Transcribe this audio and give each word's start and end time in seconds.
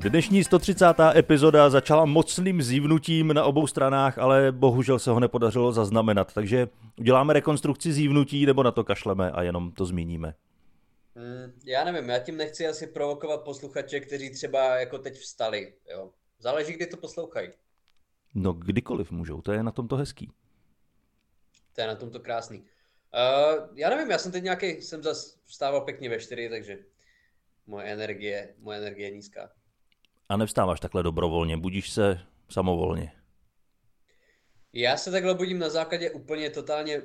Dnešní 0.00 0.44
130. 0.44 0.84
epizoda 1.14 1.70
začala 1.70 2.04
mocným 2.04 2.62
zívnutím 2.62 3.32
na 3.32 3.44
obou 3.44 3.66
stranách, 3.66 4.18
ale 4.18 4.52
bohužel 4.52 4.98
se 4.98 5.10
ho 5.10 5.20
nepodařilo 5.20 5.72
zaznamenat, 5.72 6.34
takže 6.34 6.68
uděláme 6.98 7.32
rekonstrukci 7.32 7.92
zívnutí 7.92 8.46
nebo 8.46 8.62
na 8.62 8.70
to 8.70 8.84
kašleme 8.84 9.30
a 9.30 9.42
jenom 9.42 9.72
to 9.72 9.86
zmíníme. 9.86 10.34
Mm, 11.14 11.52
já 11.64 11.84
nevím, 11.84 12.08
já 12.10 12.18
tím 12.18 12.36
nechci 12.36 12.66
asi 12.66 12.86
provokovat 12.86 13.44
posluchače, 13.44 14.00
kteří 14.00 14.30
třeba 14.30 14.76
jako 14.76 14.98
teď 14.98 15.18
vstali. 15.18 15.74
Jo. 15.92 16.10
Záleží, 16.38 16.72
kdy 16.72 16.86
to 16.86 16.96
poslouchají. 16.96 17.48
No 18.34 18.52
kdykoliv 18.52 19.10
můžou, 19.10 19.40
to 19.40 19.52
je 19.52 19.62
na 19.62 19.72
tomto 19.72 19.96
hezký. 19.96 20.32
To 21.74 21.80
je 21.80 21.86
na 21.86 21.94
tomto 21.94 22.20
krásný. 22.20 22.58
Uh, 22.58 23.68
já 23.74 23.90
nevím, 23.90 24.10
já 24.10 24.18
jsem 24.18 24.32
teď 24.32 24.44
nějaký, 24.44 24.66
jsem 24.66 25.02
zase 25.02 25.38
vstával 25.44 25.80
pěkně 25.80 26.08
ve 26.08 26.18
čtyři, 26.18 26.48
takže 26.48 26.78
moje 27.66 27.86
energie, 27.86 28.54
moje 28.58 28.78
energie 28.78 29.08
je 29.08 29.14
nízká. 29.14 29.50
A 30.30 30.36
nevstáváš 30.36 30.80
takhle 30.80 31.02
dobrovolně, 31.02 31.56
budíš 31.56 31.90
se 31.90 32.20
samovolně. 32.48 33.12
Já 34.72 34.96
se 34.96 35.10
takhle 35.10 35.34
budím 35.34 35.58
na 35.58 35.68
základě 35.68 36.10
úplně 36.10 36.50
totálně 36.50 37.02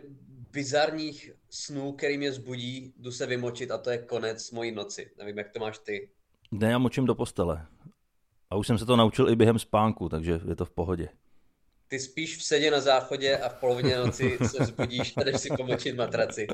bizarních 0.51 1.31
snů, 1.49 1.91
který 1.91 2.17
mě 2.17 2.31
zbudí, 2.31 2.93
jdu 2.97 3.11
se 3.11 3.25
vymočit 3.25 3.71
a 3.71 3.77
to 3.77 3.89
je 3.89 3.97
konec 3.97 4.51
mojí 4.51 4.71
noci. 4.71 5.11
Nevím, 5.17 5.37
jak 5.37 5.49
to 5.49 5.59
máš 5.59 5.79
ty. 5.79 6.09
Ne, 6.51 6.71
já 6.71 6.77
močím 6.77 7.05
do 7.05 7.15
postele. 7.15 7.65
A 8.49 8.55
už 8.55 8.67
jsem 8.67 8.77
se 8.77 8.85
to 8.85 8.95
naučil 8.95 9.29
i 9.29 9.35
během 9.35 9.59
spánku, 9.59 10.09
takže 10.09 10.39
je 10.47 10.55
to 10.55 10.65
v 10.65 10.71
pohodě. 10.71 11.09
Ty 11.87 11.99
spíš 11.99 12.37
v 12.37 12.43
sedě 12.43 12.71
na 12.71 12.79
záchodě 12.79 13.37
a 13.37 13.49
v 13.49 13.53
polovině 13.53 13.97
noci 13.97 14.37
se 14.45 14.63
vzbudíš 14.63 15.13
a 15.17 15.23
jdeš 15.23 15.41
si 15.41 15.49
pomočit 15.57 15.93
matraci. 15.93 16.47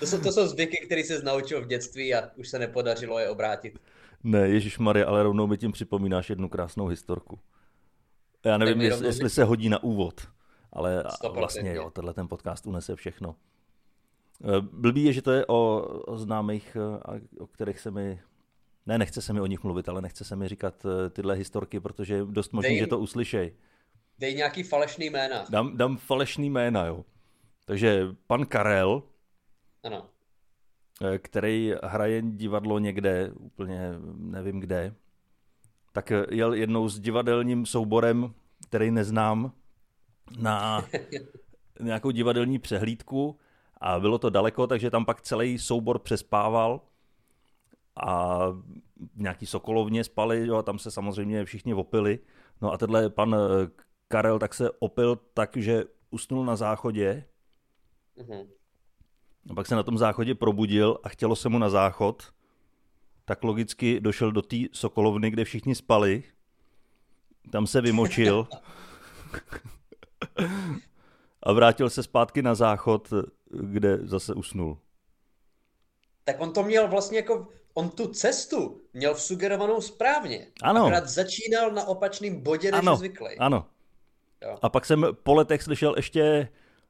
To 0.00 0.06
jsou, 0.06 0.20
to 0.20 0.32
jsou 0.32 0.46
zvyky, 0.46 0.86
které 0.86 1.04
se 1.04 1.22
naučil 1.22 1.64
v 1.64 1.66
dětství 1.66 2.14
a 2.14 2.30
už 2.36 2.48
se 2.48 2.58
nepodařilo 2.58 3.18
je 3.18 3.28
obrátit. 3.28 3.78
Ne, 4.24 4.48
Ježíš 4.48 4.78
Maria, 4.78 5.06
ale 5.06 5.22
rovnou 5.22 5.46
mi 5.46 5.58
tím 5.58 5.72
připomínáš 5.72 6.30
jednu 6.30 6.48
krásnou 6.48 6.86
historku. 6.86 7.38
Já 8.44 8.58
nevím, 8.58 8.80
jestli, 8.80 9.06
jestli 9.06 9.30
se 9.30 9.44
hodí 9.44 9.68
na 9.68 9.82
úvod, 9.82 10.28
ale 10.72 11.04
100%. 11.22 11.34
vlastně 11.34 11.74
jo, 11.74 11.90
tenhle 11.90 12.14
ten 12.14 12.28
podcast 12.28 12.66
unese 12.66 12.96
všechno. 12.96 13.36
Eh, 14.44 14.60
blbý 14.60 15.04
je, 15.04 15.12
že 15.12 15.22
to 15.22 15.32
je 15.32 15.46
o, 15.46 15.82
o 16.06 16.16
známých, 16.18 16.76
eh, 16.76 17.20
o 17.38 17.46
kterých 17.46 17.80
se 17.80 17.90
mi 17.90 18.20
ne, 18.86 18.98
nechce 18.98 19.22
se 19.22 19.32
mi 19.32 19.40
o 19.40 19.46
nich 19.46 19.64
mluvit, 19.64 19.88
ale 19.88 20.02
nechce 20.02 20.24
se 20.24 20.36
mi 20.36 20.48
říkat 20.48 20.86
eh, 20.86 21.10
tyhle 21.10 21.34
historky, 21.34 21.80
protože 21.80 22.14
je 22.14 22.24
dost 22.24 22.52
možný, 22.52 22.78
že 22.78 22.86
to 22.86 22.98
uslyšej. 22.98 23.52
Dej 24.18 24.34
nějaký 24.34 24.62
falešný 24.62 25.06
jména. 25.10 25.44
Dám, 25.50 25.76
dám 25.76 25.96
falešný 25.96 26.50
jména, 26.50 26.86
jo. 26.86 27.04
Takže 27.64 28.06
pan 28.26 28.46
Karel, 28.46 29.02
ano. 29.82 30.06
Eh, 31.02 31.18
který 31.18 31.74
hraje 31.82 32.22
divadlo 32.22 32.78
někde, 32.78 33.30
úplně 33.34 33.92
nevím 34.16 34.60
kde, 34.60 34.94
tak 35.92 36.12
jel 36.30 36.54
jednou 36.54 36.88
s 36.88 37.00
divadelním 37.00 37.66
souborem, 37.66 38.34
který 38.68 38.90
neznám, 38.90 39.52
na 40.38 40.86
nějakou 41.80 42.10
divadelní 42.10 42.58
přehlídku 42.58 43.38
a 43.80 44.00
bylo 44.00 44.18
to 44.18 44.30
daleko, 44.30 44.66
takže 44.66 44.90
tam 44.90 45.04
pak 45.04 45.20
celý 45.20 45.58
soubor 45.58 45.98
přespával 45.98 46.80
a 47.96 48.38
v 49.14 49.20
nějaký 49.20 49.46
Sokolovně 49.46 50.04
spali, 50.04 50.46
jo, 50.46 50.56
a 50.56 50.62
tam 50.62 50.78
se 50.78 50.90
samozřejmě 50.90 51.44
všichni 51.44 51.74
opili. 51.74 52.18
No 52.60 52.72
a 52.72 52.78
tenhle 52.78 53.10
pan 53.10 53.34
eh, 53.34 53.70
Karel 54.08 54.38
tak 54.38 54.54
se 54.54 54.70
opil 54.70 55.16
tak, 55.34 55.56
že 55.56 55.84
usnul 56.10 56.44
na 56.44 56.56
záchodě. 56.56 57.24
Mm-hmm. 58.18 58.46
A 59.50 59.54
pak 59.54 59.66
se 59.66 59.74
na 59.74 59.82
tom 59.82 59.98
záchodě 59.98 60.34
probudil 60.34 60.98
a 61.02 61.08
chtělo 61.08 61.36
se 61.36 61.48
mu 61.48 61.58
na 61.58 61.70
záchod. 61.70 62.32
Tak 63.24 63.44
logicky 63.44 64.00
došel 64.00 64.32
do 64.32 64.42
té 64.42 64.56
Sokolovny, 64.72 65.30
kde 65.30 65.44
všichni 65.44 65.74
spali. 65.74 66.22
Tam 67.50 67.66
se 67.66 67.80
vymočil. 67.80 68.48
a 71.42 71.52
vrátil 71.52 71.90
se 71.90 72.02
zpátky 72.02 72.42
na 72.42 72.54
záchod, 72.54 73.08
kde 73.50 73.98
zase 74.02 74.34
usnul. 74.34 74.78
Tak 76.24 76.40
on 76.40 76.52
to 76.52 76.62
měl 76.62 76.88
vlastně 76.88 77.18
jako 77.18 77.48
on 77.74 77.90
tu 77.90 78.06
cestu 78.06 78.80
měl 78.92 79.14
vsugerovanou 79.14 79.80
správně. 79.80 80.46
Ano. 80.62 80.80
Akorát 80.80 81.08
začínal 81.08 81.70
na 81.70 81.84
opačném 81.84 82.40
bodě, 82.40 82.72
než 82.72 82.78
ano. 82.78 82.96
zvyklý. 82.96 83.38
Ano. 83.38 83.66
Jo. 84.42 84.58
A 84.62 84.68
pak 84.68 84.86
jsem 84.86 85.06
po 85.22 85.34
letech 85.34 85.62
slyšel 85.62 85.94
ještě 85.96 86.48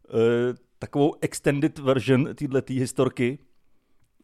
uh, 0.08 0.56
takovou 0.78 1.14
extended 1.20 1.78
version 1.78 2.34
této 2.34 2.72
historky, 2.72 3.38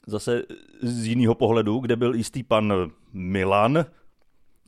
zase 0.06 0.42
z 0.82 1.06
jiného 1.06 1.34
pohledu, 1.34 1.78
kde 1.78 1.96
byl 1.96 2.14
jistý 2.14 2.42
pan 2.42 2.72
Milan, 3.12 3.84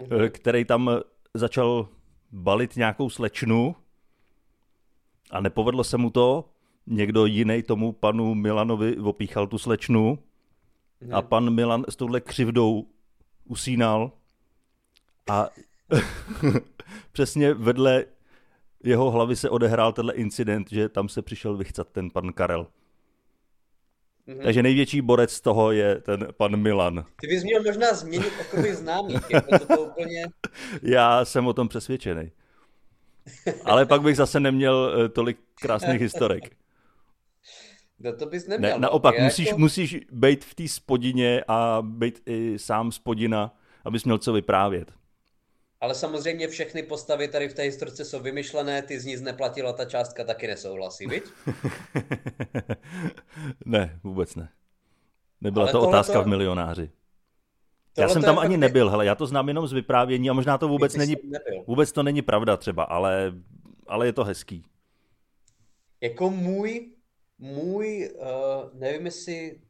uh-huh. 0.00 0.31
který 0.31 0.65
tam 0.65 0.91
začal 1.34 1.88
balit 2.32 2.76
nějakou 2.76 3.10
slečnu 3.10 3.76
a 5.31 5.41
nepovedlo 5.41 5.84
se 5.84 5.98
mu 5.98 6.10
to. 6.10 6.48
Někdo 6.87 7.26
jiný 7.26 7.62
tomu 7.62 7.92
panu 7.92 8.34
Milanovi 8.34 8.97
opíchal 8.97 9.47
tu 9.47 9.59
slečnu 9.59 10.19
a 11.12 11.21
mhm. 11.21 11.28
pan 11.28 11.50
Milan 11.50 11.84
s 11.88 11.97
touhle 11.97 12.21
křivdou 12.21 12.87
usínal 13.44 14.12
a 15.31 15.48
přesně 17.12 17.54
vedle 17.54 18.04
jeho 18.84 19.10
hlavy 19.10 19.37
se 19.37 19.50
odehrál 19.50 19.93
tenhle 19.93 20.15
incident, 20.15 20.70
že 20.70 20.88
tam 20.88 21.09
se 21.09 21.22
přišel 21.22 21.56
vychcat 21.56 21.88
ten 21.88 22.10
pan 22.10 22.32
Karel. 22.32 22.66
Mm-hmm. 24.28 24.43
Takže 24.43 24.62
největší 24.62 25.00
borec 25.00 25.32
z 25.32 25.41
toho 25.41 25.72
je 25.72 26.00
ten 26.00 26.28
pan 26.37 26.56
Milan. 26.56 27.04
Ty 27.21 27.26
bys 27.26 27.44
měl 27.44 27.62
možná 27.62 27.94
změnit 27.94 28.32
okruhy 28.41 28.75
známých, 28.75 29.31
jako 29.31 29.59
to, 29.59 29.66
to 29.76 29.82
úplně... 29.82 30.26
Já 30.82 31.25
jsem 31.25 31.47
o 31.47 31.53
tom 31.53 31.69
přesvědčený. 31.69 32.31
Ale 33.65 33.87
pak 33.87 34.03
bych 34.03 34.16
zase 34.16 34.41
neměl 34.41 34.94
eh, 35.04 35.09
tolik 35.09 35.38
krásných 35.54 36.00
historek. 36.00 36.56
No 37.98 38.12
to 38.12 38.26
bys 38.26 38.47
neměl. 38.47 38.71
Ne, 38.71 38.78
naopak, 38.78 39.15
je 39.15 39.25
musíš, 39.25 39.47
jako... 39.47 39.59
musíš 39.59 39.97
být 40.12 40.44
v 40.44 40.54
té 40.54 40.69
spodině 40.69 41.44
a 41.48 41.82
být 41.82 42.22
i 42.26 42.59
sám 42.59 42.92
spodina, 42.92 43.54
abys 43.84 44.04
měl 44.04 44.19
co 44.19 44.32
vyprávět. 44.32 44.92
Ale 45.82 45.94
samozřejmě 45.94 46.48
všechny 46.48 46.82
postavy 46.82 47.28
tady 47.28 47.48
v 47.48 47.54
té 47.54 47.62
historce 47.62 48.04
jsou 48.04 48.20
vymyšlené, 48.20 48.82
ty 48.82 49.00
z 49.00 49.04
ní 49.04 49.16
neplatila, 49.16 49.72
ta 49.72 49.84
částka 49.84 50.25
taky 50.25 50.47
nesouhlasí, 50.47 51.06
viď? 51.06 51.25
ne, 53.65 54.00
vůbec 54.03 54.34
ne. 54.34 54.48
Nebyla 55.41 55.65
Ale 55.65 55.72
to 55.72 55.88
otázka 55.88 56.12
to... 56.12 56.22
v 56.22 56.26
milionáři. 56.26 56.91
Já 57.98 58.09
jsem 58.09 58.22
tam 58.22 58.38
ani 58.38 58.56
nebyl, 58.56 58.91
hele, 58.91 59.06
já 59.06 59.15
to 59.15 59.26
znám 59.26 59.48
jenom 59.48 59.66
z 59.66 59.72
vyprávění 59.72 60.31
a 60.31 60.32
možná 60.32 60.59
to 60.59 60.69
vůbec 60.69 60.97
není, 60.97 61.16
vůbec 61.66 61.92
to 61.92 62.03
není 62.03 62.22
pravda 62.22 62.56
třeba, 62.56 62.84
ale, 62.84 63.32
ale 63.87 64.06
je 64.06 64.12
to 64.12 64.25
hezký. 64.25 64.65
Jako 66.00 66.31
můj 66.31 66.92
můj, 67.42 68.10
uh, 68.15 68.81
nevím 68.81 69.06
jestli, 69.06 69.60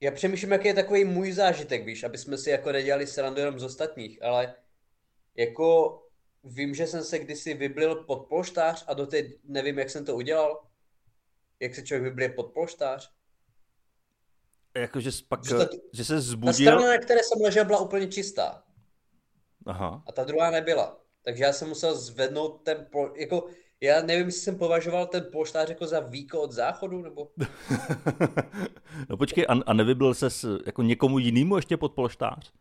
já 0.00 0.10
přemýšlím, 0.10 0.52
jaký 0.52 0.68
je 0.68 0.74
takový 0.74 1.04
můj 1.04 1.32
zážitek, 1.32 1.84
víš, 1.84 2.04
aby 2.04 2.18
jsme 2.18 2.38
si 2.38 2.50
jako 2.50 2.72
nedělali 2.72 3.06
srandu 3.06 3.40
jenom 3.40 3.58
z 3.58 3.62
ostatních, 3.62 4.22
ale 4.22 4.54
jako 5.38 5.98
vím, 6.44 6.74
že 6.74 6.86
jsem 6.86 7.04
se 7.04 7.18
kdysi 7.18 7.54
vyblil 7.54 7.94
pod 7.94 8.26
polštář 8.28 8.84
a 8.86 8.94
doteď 8.94 9.26
nevím, 9.44 9.78
jak 9.78 9.90
jsem 9.90 10.04
to 10.04 10.14
udělal. 10.14 10.64
Jak 11.60 11.74
se 11.74 11.82
člověk 11.82 12.04
vyblije 12.04 12.28
pod 12.28 12.52
polštář. 12.52 13.12
Jakože 14.76 15.10
pak, 15.28 15.44
že, 15.44 15.54
to, 15.54 15.66
že 15.92 16.04
se 16.04 16.20
zbudil. 16.20 16.52
Ta 16.52 16.78
strana, 16.78 16.96
na 16.96 16.98
které 16.98 17.20
jsem 17.22 17.42
ležel, 17.42 17.64
byla 17.64 17.80
úplně 17.80 18.06
čistá. 18.06 18.62
Aha. 19.66 20.02
A 20.06 20.12
ta 20.12 20.24
druhá 20.24 20.50
nebyla. 20.50 21.00
Takže 21.22 21.44
já 21.44 21.52
jsem 21.52 21.68
musel 21.68 21.96
zvednout 21.96 22.62
ten, 22.62 22.86
pol, 22.90 23.12
jako 23.16 23.48
já 23.80 24.02
nevím, 24.02 24.26
jestli 24.26 24.40
jsem 24.40 24.58
považoval 24.58 25.06
ten 25.06 25.26
polštář 25.32 25.68
jako 25.68 25.86
za 25.86 26.00
výko 26.00 26.40
od 26.40 26.52
záchodu, 26.52 27.02
nebo... 27.02 27.28
no 29.08 29.16
počkej, 29.16 29.46
a, 29.48 29.52
a 29.66 29.72
nevybil 29.72 30.14
se 30.14 30.28
jako 30.66 30.82
někomu 30.82 31.18
jinému 31.18 31.56
ještě 31.56 31.76
pod 31.76 31.94
polštář? 31.94 32.52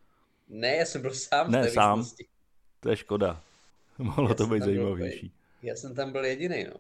Ne, 0.48 0.76
já 0.76 0.86
jsem 0.86 1.02
byl 1.02 1.14
sám 1.14 1.52
Ne, 1.52 1.70
sám. 1.70 2.06
To 2.80 2.90
je 2.90 2.98
škoda. 2.98 3.44
Mohlo 3.98 4.30
já 4.30 4.36
to 4.36 4.48
být 4.48 4.64
zajímavější. 4.64 5.28
Byl, 5.28 5.70
já 5.70 5.76
jsem 5.76 5.96
tam 5.96 6.12
byl 6.12 6.26
jediný, 6.26 6.64
no. 6.64 6.74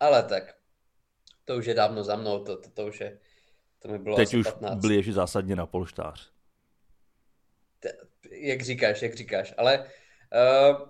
Ale 0.00 0.22
tak, 0.22 0.54
to 1.44 1.56
už 1.56 1.66
je 1.66 1.74
dávno 1.74 2.04
za 2.04 2.16
mnou, 2.16 2.44
to, 2.44 2.56
to, 2.56 2.70
to 2.70 2.86
už 2.86 3.00
je, 3.00 3.18
to 3.78 3.88
mi 3.88 3.98
bylo 3.98 4.16
Teď 4.16 4.34
už 4.34 4.46
15. 4.46 4.80
blíž 4.80 5.14
zásadně 5.14 5.56
na 5.56 5.66
polštář. 5.66 6.30
Te, 7.80 7.92
jak 8.30 8.62
říkáš, 8.62 9.02
jak 9.02 9.14
říkáš, 9.14 9.54
ale 9.56 9.78
uh, 9.78 10.88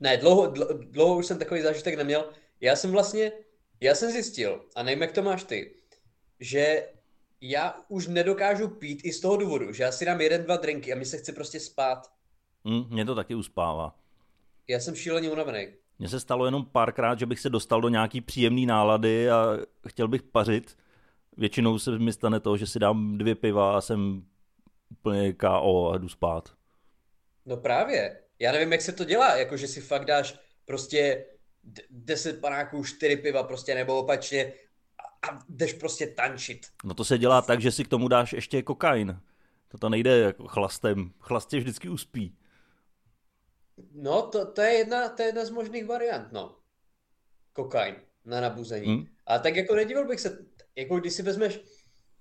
ne, 0.00 0.16
dlouho, 0.16 0.46
dlouho 0.74 1.16
už 1.16 1.26
jsem 1.26 1.38
takový 1.38 1.62
zážitek 1.62 1.94
neměl. 1.94 2.32
Já 2.60 2.76
jsem 2.76 2.90
vlastně, 2.90 3.32
já 3.80 3.94
jsem 3.94 4.10
zjistil, 4.10 4.64
a 4.76 4.82
nevím, 4.82 5.02
jak 5.02 5.12
to 5.12 5.22
máš 5.22 5.44
ty, 5.44 5.74
že 6.40 6.88
já 7.40 7.84
už 7.88 8.06
nedokážu 8.06 8.68
pít 8.68 9.00
i 9.04 9.12
z 9.12 9.20
toho 9.20 9.36
důvodu, 9.36 9.72
že 9.72 9.82
já 9.82 9.92
si 9.92 10.04
dám 10.04 10.20
jeden, 10.20 10.44
dva 10.44 10.56
drinky 10.56 10.92
a 10.92 10.96
mi 10.96 11.04
se 11.04 11.18
chce 11.18 11.32
prostě 11.32 11.60
spát. 11.60 12.12
Mm, 12.64 12.84
mě 12.88 13.04
to 13.04 13.14
taky 13.14 13.34
uspává. 13.34 13.94
Já 14.68 14.80
jsem 14.80 14.94
šíleně 14.94 15.30
unavený. 15.30 15.68
Mně 15.98 16.08
se 16.08 16.20
stalo 16.20 16.44
jenom 16.44 16.66
párkrát, 16.66 17.18
že 17.18 17.26
bych 17.26 17.40
se 17.40 17.50
dostal 17.50 17.80
do 17.80 17.88
nějaký 17.88 18.20
příjemné 18.20 18.66
nálady 18.66 19.30
a 19.30 19.56
chtěl 19.88 20.08
bych 20.08 20.22
pařit. 20.22 20.76
Většinou 21.36 21.78
se 21.78 21.98
mi 21.98 22.12
stane 22.12 22.40
to, 22.40 22.56
že 22.56 22.66
si 22.66 22.78
dám 22.78 23.18
dvě 23.18 23.34
piva 23.34 23.76
a 23.76 23.80
jsem 23.80 24.24
úplně 24.90 25.32
KO 25.32 25.90
a 25.90 25.98
jdu 25.98 26.08
spát. 26.08 26.52
No 27.46 27.56
právě. 27.56 28.20
Já 28.38 28.52
nevím, 28.52 28.72
jak 28.72 28.80
se 28.80 28.92
to 28.92 29.04
dělá, 29.04 29.36
jako 29.36 29.56
že 29.56 29.68
si 29.68 29.80
fakt 29.80 30.04
dáš 30.04 30.38
prostě 30.64 31.24
10 31.90 32.40
panáků, 32.40 32.84
4 32.84 33.16
piva 33.16 33.42
prostě, 33.42 33.74
nebo 33.74 33.98
opačně 33.98 34.52
a 35.28 35.38
jdeš 35.48 35.72
prostě 35.72 36.06
tančit. 36.06 36.66
No 36.84 36.94
to 36.94 37.04
se 37.04 37.18
dělá 37.18 37.42
tak, 37.42 37.60
že 37.60 37.72
si 37.72 37.84
k 37.84 37.88
tomu 37.88 38.08
dáš 38.08 38.32
ještě 38.32 38.62
kokain. 38.62 39.20
To 39.78 39.88
nejde 39.88 40.18
jako 40.18 40.48
chlastem. 40.48 41.12
Chlast 41.18 41.48
tě 41.48 41.58
vždycky 41.58 41.88
uspí. 41.88 42.36
No, 43.92 44.22
to, 44.22 44.52
to, 44.52 44.60
je 44.60 44.72
jedna, 44.72 45.08
to 45.08 45.22
je 45.22 45.28
jedna 45.28 45.44
z 45.44 45.50
možných 45.50 45.86
variant, 45.86 46.32
no. 46.32 46.56
Kokain 47.52 47.94
na 48.24 48.40
nabuzení. 48.40 48.86
Hmm. 48.86 49.06
A 49.26 49.38
tak 49.38 49.56
jako 49.56 49.74
nedivil 49.74 50.06
bych 50.08 50.20
se, 50.20 50.46
jako 50.76 51.00
když 51.00 51.12
si 51.12 51.22
vezmeš, 51.22 51.60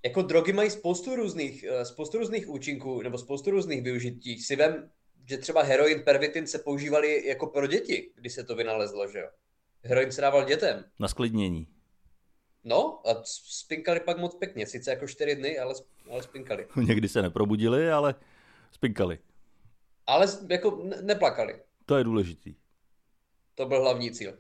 jako 0.04 0.22
drogy 0.22 0.54
mají 0.54 0.70
spoustu 0.70 1.16
různých, 1.16 1.64
eh, 1.64 1.86
spoustu 1.86 2.18
různých 2.18 2.50
účinků, 2.50 3.02
nebo 3.02 3.18
spoustu 3.18 3.52
různých 3.52 3.84
využití. 3.84 4.40
Si 4.40 4.56
vem, 4.56 4.90
že 5.26 5.38
třeba 5.38 5.62
heroin, 5.64 6.04
pervitin 6.04 6.48
se 6.48 6.60
používali 6.60 7.28
jako 7.28 7.48
pro 7.48 7.68
děti, 7.68 8.12
když 8.16 8.34
se 8.34 8.44
to 8.44 8.56
vynalezlo, 8.56 9.08
že 9.08 9.20
jo. 9.20 9.28
Heroin 9.84 10.12
se 10.12 10.22
dával 10.22 10.46
dětem. 10.46 10.86
Na 11.00 11.08
sklidnění. 11.08 11.68
No 12.64 13.08
a 13.10 13.22
spinkali 13.24 14.00
pak 14.00 14.18
moc 14.18 14.36
pěkně, 14.36 14.68
sice 14.68 14.90
jako 14.92 15.08
čtyři 15.08 15.36
dny, 15.36 15.60
ale, 15.60 15.74
ale 16.12 16.24
spinkali. 16.24 16.68
Někdy 16.88 17.10
se 17.10 17.22
neprobudili, 17.22 17.92
ale 17.92 18.16
spinkali. 18.72 19.20
Ale 20.08 20.28
jako 20.50 20.84
neplakali. 21.02 21.62
To 21.86 21.98
je 21.98 22.04
důležitý. 22.04 22.56
To 23.56 23.66
byl 23.66 23.82
hlavní 23.82 24.12
cíl. 24.12 24.38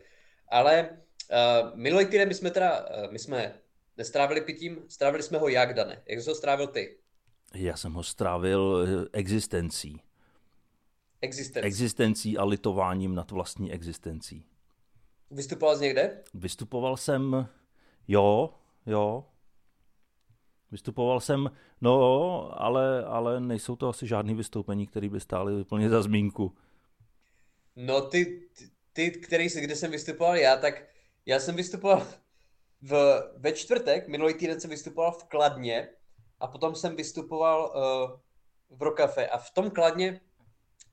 Ale 0.48 0.90
uh, 0.90 1.78
minulý 1.78 2.06
týden 2.06 2.28
my 2.28 2.34
jsme 2.34 2.52
teda, 2.52 2.80
uh, 2.80 3.12
my 3.12 3.20
jsme 3.20 3.62
nestrávili 3.98 4.42
pitím, 4.42 4.84
strávili 4.88 5.24
jsme 5.24 5.38
ho 5.38 5.48
jak, 5.48 5.74
Dane? 5.74 6.02
Jak 6.06 6.22
jsi 6.22 6.30
ho 6.30 6.36
strávil 6.36 6.68
ty? 6.68 6.98
Já 7.54 7.78
jsem 7.78 7.94
ho 7.94 8.04
strávil 8.04 8.88
eh, 8.88 9.10
existencí. 9.14 10.02
Existencí. 11.22 11.68
Existencí 11.68 12.38
a 12.38 12.44
litováním 12.44 13.16
nad 13.16 13.32
vlastní 13.32 13.72
existencí. 13.72 14.46
Vystupoval 15.32 15.78
jsi 15.78 15.84
někde? 15.84 16.24
Vystupoval 16.34 16.98
jsem, 16.98 17.48
jo, 18.08 18.54
jo. 18.86 19.26
Vystupoval 20.72 21.20
jsem, 21.20 21.52
no, 21.82 22.62
ale, 22.62 23.06
ale 23.06 23.40
nejsou 23.40 23.76
to 23.76 23.90
asi 23.90 24.08
žádný 24.08 24.34
vystoupení, 24.34 24.88
které 24.88 25.10
by 25.10 25.20
stály 25.20 25.62
úplně 25.62 25.90
za 25.90 26.02
zmínku. 26.02 26.56
No 27.76 28.02
ty, 28.02 28.50
ty, 28.94 29.12
který, 29.12 29.48
kde 29.48 29.76
jsem 29.76 29.92
vystupoval 29.92 30.36
já, 30.36 30.58
tak 30.58 30.88
já 31.26 31.40
jsem 31.40 31.56
vystupoval 31.56 32.08
v, 32.82 33.22
ve 33.38 33.52
čtvrtek, 33.52 34.08
minulý 34.08 34.34
týden 34.34 34.60
jsem 34.60 34.70
vystupoval 34.70 35.12
v 35.12 35.24
Kladně 35.24 35.88
a 36.40 36.48
potom 36.48 36.76
jsem 36.76 36.96
vystupoval 36.96 37.74
uh, 38.72 38.78
v 38.78 38.82
Rokafe 38.82 39.28
a 39.28 39.38
v 39.38 39.52
tom 39.52 39.72
Kladně 39.72 40.22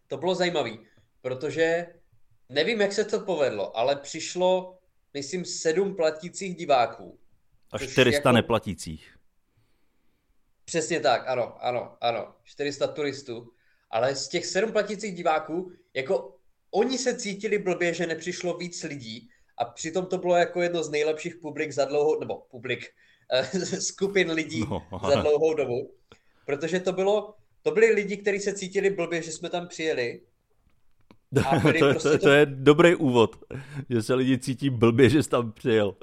to 0.07 0.17
bylo 0.17 0.35
zajímavé, 0.35 0.71
protože 1.21 1.87
nevím, 2.49 2.81
jak 2.81 2.93
se 2.93 3.05
to 3.05 3.21
povedlo, 3.21 3.77
ale 3.77 3.97
přišlo, 3.97 4.79
myslím, 5.15 5.45
sedm 5.45 5.97
platících 5.97 6.57
diváků. 6.57 7.19
A 7.73 7.79
400 7.79 8.19
jako... 8.19 8.33
neplatících. 8.33 9.18
Přesně 10.69 11.01
tak, 11.01 11.23
ano, 11.27 11.65
ano, 11.65 11.97
ano. 12.01 12.35
400 12.45 12.87
turistů. 12.87 13.51
Ale 13.91 14.15
z 14.15 14.29
těch 14.29 14.47
sedm 14.47 14.73
platících 14.73 15.15
diváků, 15.15 15.73
jako 15.95 16.37
oni 16.71 16.99
se 16.99 17.17
cítili 17.17 17.59
blbě, 17.59 17.95
že 17.95 18.07
nepřišlo 18.07 18.57
víc 18.57 18.83
lidí 18.83 19.29
a 19.59 19.65
přitom 19.65 20.07
to 20.07 20.19
bylo 20.19 20.37
jako 20.37 20.63
jedno 20.63 20.83
z 20.83 20.91
nejlepších 20.91 21.37
publik 21.37 21.73
za 21.73 21.85
dlouhou, 21.85 22.21
nebo 22.21 22.37
publik, 22.51 22.87
eh, 23.33 23.45
skupin 23.81 24.31
lidí 24.31 24.61
no. 24.61 24.83
za 25.09 25.21
dlouhou 25.21 25.55
dobu. 25.55 25.95
Protože 26.47 26.81
to 26.81 26.93
bylo, 26.93 27.35
to 27.63 27.71
byli 27.71 27.93
lidi, 27.93 28.17
kteří 28.17 28.39
se 28.39 28.55
cítili 28.55 28.91
blbě, 28.91 29.23
že 29.23 29.33
jsme 29.33 29.51
tam 29.51 29.69
přijeli. 29.69 30.21
A 31.47 31.61
to, 31.61 31.61
prostě 31.61 32.09
to, 32.09 32.19
to, 32.19 32.19
to 32.19 32.31
je 32.31 32.47
dobrý 32.47 32.95
úvod, 32.95 33.37
že 33.91 34.03
se 34.03 34.15
lidi 34.15 34.39
cítí 34.39 34.71
blbě, 34.71 35.09
že 35.11 35.23
jsi 35.23 35.29
tam 35.29 35.53
přijel. 35.53 35.97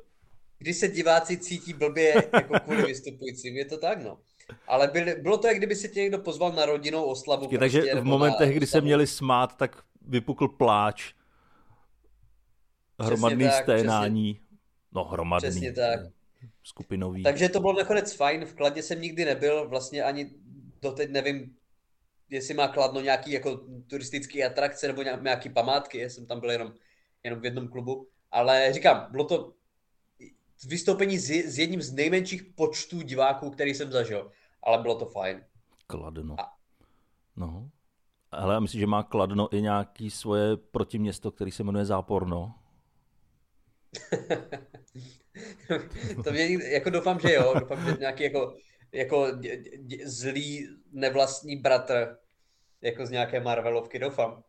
Když 0.58 0.78
se 0.78 0.88
diváci 0.88 1.38
cítí 1.38 1.74
blbě 1.74 2.14
jako 2.34 2.60
kvůli 2.60 2.84
vystupujícím, 2.84 3.58
je 3.58 3.66
to 3.66 3.78
tak, 3.78 4.04
no. 4.04 4.18
Ale 4.68 4.88
byli, 4.88 5.16
bylo 5.16 5.38
to, 5.38 5.48
jak 5.48 5.58
kdyby 5.58 5.76
si 5.76 5.90
tě 5.90 6.02
někdo 6.02 6.20
pozval 6.20 6.52
na 6.52 6.66
rodinnou 6.66 7.04
oslavu. 7.04 7.48
Prostě, 7.48 7.60
takže 7.60 7.96
v 7.96 8.04
momentech, 8.04 8.56
kdy 8.56 8.68
se 8.68 8.82
měli 8.82 9.08
smát, 9.08 9.58
tak 9.58 9.84
vypukl 10.02 10.48
pláč. 10.48 11.14
Hromadný 13.00 13.46
tak, 13.46 13.64
sténání. 13.64 14.34
Přesně, 14.34 14.58
no 14.92 15.04
hromadný. 15.04 15.50
Přesně 15.50 15.74
tak. 15.74 16.00
Skupinový. 16.64 17.24
Takže 17.24 17.50
to 17.50 17.60
bylo 17.60 17.74
nakonec 17.74 18.14
fajn. 18.14 18.46
V 18.46 18.54
Kladně 18.54 18.84
jsem 18.84 19.02
nikdy 19.02 19.26
nebyl. 19.26 19.70
Vlastně 19.70 20.04
ani 20.04 20.32
doteď 20.82 21.10
nevím, 21.10 21.56
jestli 22.30 22.54
má 22.54 22.68
Kladno 22.68 23.02
nějaký 23.02 23.32
jako 23.32 23.62
turistický 23.88 24.44
atrakce 24.44 24.88
nebo 24.88 25.02
nějaký 25.02 25.50
památky. 25.50 25.98
Já 25.98 26.10
jsem 26.10 26.26
tam 26.26 26.40
byl 26.40 26.52
jenom, 26.52 26.74
jenom 27.24 27.40
v 27.40 27.46
jednom 27.46 27.68
klubu. 27.68 28.08
Ale 28.32 28.74
říkám, 28.74 29.08
bylo 29.12 29.24
to 29.24 29.54
vystoupení 30.64 31.18
s, 31.18 31.30
s 31.30 31.60
jedním 31.60 31.82
z 31.82 31.94
nejmenších 31.94 32.44
počtů 32.44 33.02
diváků, 33.02 33.50
který 33.50 33.74
jsem 33.74 33.92
zažil. 33.92 34.32
Ale 34.64 34.82
bylo 34.82 34.96
to 34.96 35.06
fajn. 35.06 35.44
Kladno. 35.88 36.36
A... 36.40 36.54
No. 37.36 37.70
Ale 38.32 38.54
já 38.54 38.60
myslím, 38.60 38.80
že 38.80 38.88
má 38.88 39.04
Kladno 39.04 39.54
i 39.54 39.62
nějaký 39.62 40.12
svoje 40.12 40.58
protiměsto, 40.58 41.32
který 41.32 41.52
se 41.52 41.64
jmenuje 41.64 41.86
Záporno. 41.86 42.56
to 46.24 46.32
mě, 46.32 46.74
jako 46.74 46.90
doufám, 46.90 47.20
že 47.20 47.34
jo. 47.34 47.54
Doufám, 47.60 47.86
že 47.86 47.98
nějaký 48.00 48.24
jako, 48.24 48.54
jako 48.92 49.32
dě, 49.32 49.58
dě, 49.78 50.10
zlý 50.10 50.68
nevlastní 50.92 51.56
bratr 51.56 52.18
jako 52.82 53.06
z 53.06 53.10
nějaké 53.10 53.40
Marvelovky, 53.40 54.00
doufám. 54.00 54.44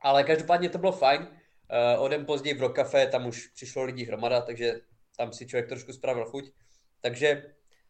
Ale 0.00 0.24
každopádně 0.24 0.68
to 0.68 0.78
bylo 0.78 0.92
fajn. 0.92 1.20
Uh, 1.22 2.02
o 2.04 2.08
den 2.08 2.26
později 2.26 2.54
v 2.54 2.60
Rokafe 2.60 3.06
tam 3.06 3.26
už 3.26 3.46
přišlo 3.46 3.84
lidí 3.84 4.04
hromada, 4.04 4.40
takže 4.40 4.80
tam 5.20 5.32
si 5.32 5.46
člověk 5.46 5.68
trošku 5.68 5.92
spravil 5.92 6.24
chuť. 6.24 6.44
Takže 7.00 7.42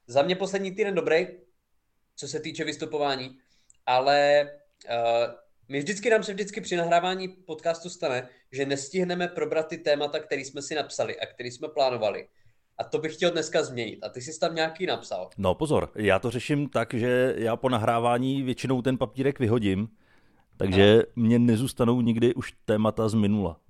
za 0.07 0.23
mě 0.23 0.37
poslední 0.37 0.71
týden 0.71 0.95
dobrý, 0.95 1.27
co 2.17 2.29
se 2.29 2.41
týče 2.41 2.65
vystupování, 2.65 3.39
ale 3.87 4.51
uh, 4.91 5.35
my 5.69 5.79
vždycky 5.79 6.11
nám 6.11 6.23
se 6.23 6.33
vždycky 6.33 6.61
při 6.61 6.77
nahrávání 6.77 7.29
podcastu 7.29 7.91
stane, 7.91 8.29
že 8.53 8.67
nestihneme 8.67 9.29
probrat 9.29 9.69
ty 9.69 9.79
témata, 9.79 10.19
které 10.19 10.43
jsme 10.43 10.63
si 10.63 10.75
napsali 10.75 11.21
a 11.21 11.27
které 11.27 11.49
jsme 11.49 11.69
plánovali. 11.69 12.29
A 12.79 12.85
to 12.85 12.99
bych 12.99 13.15
chtěl 13.15 13.31
dneska 13.31 13.63
změnit. 13.63 13.99
A 14.03 14.09
ty 14.09 14.21
jsi 14.21 14.41
tam 14.41 14.55
nějaký 14.55 14.87
napsal. 14.87 15.31
No 15.39 15.55
pozor, 15.55 15.91
já 15.95 16.19
to 16.19 16.31
řeším 16.31 16.69
tak, 16.69 16.95
že 16.95 17.35
já 17.39 17.57
po 17.57 17.69
nahrávání 17.69 18.43
většinou 18.43 18.83
ten 18.83 18.99
papírek 18.99 19.39
vyhodím, 19.39 19.89
takže 20.57 21.03
no. 21.17 21.23
mě 21.23 21.39
nezůstanou 21.39 22.01
nikdy 22.01 22.35
už 22.35 22.53
témata 22.65 23.09
z 23.09 23.15
minula. 23.15 23.61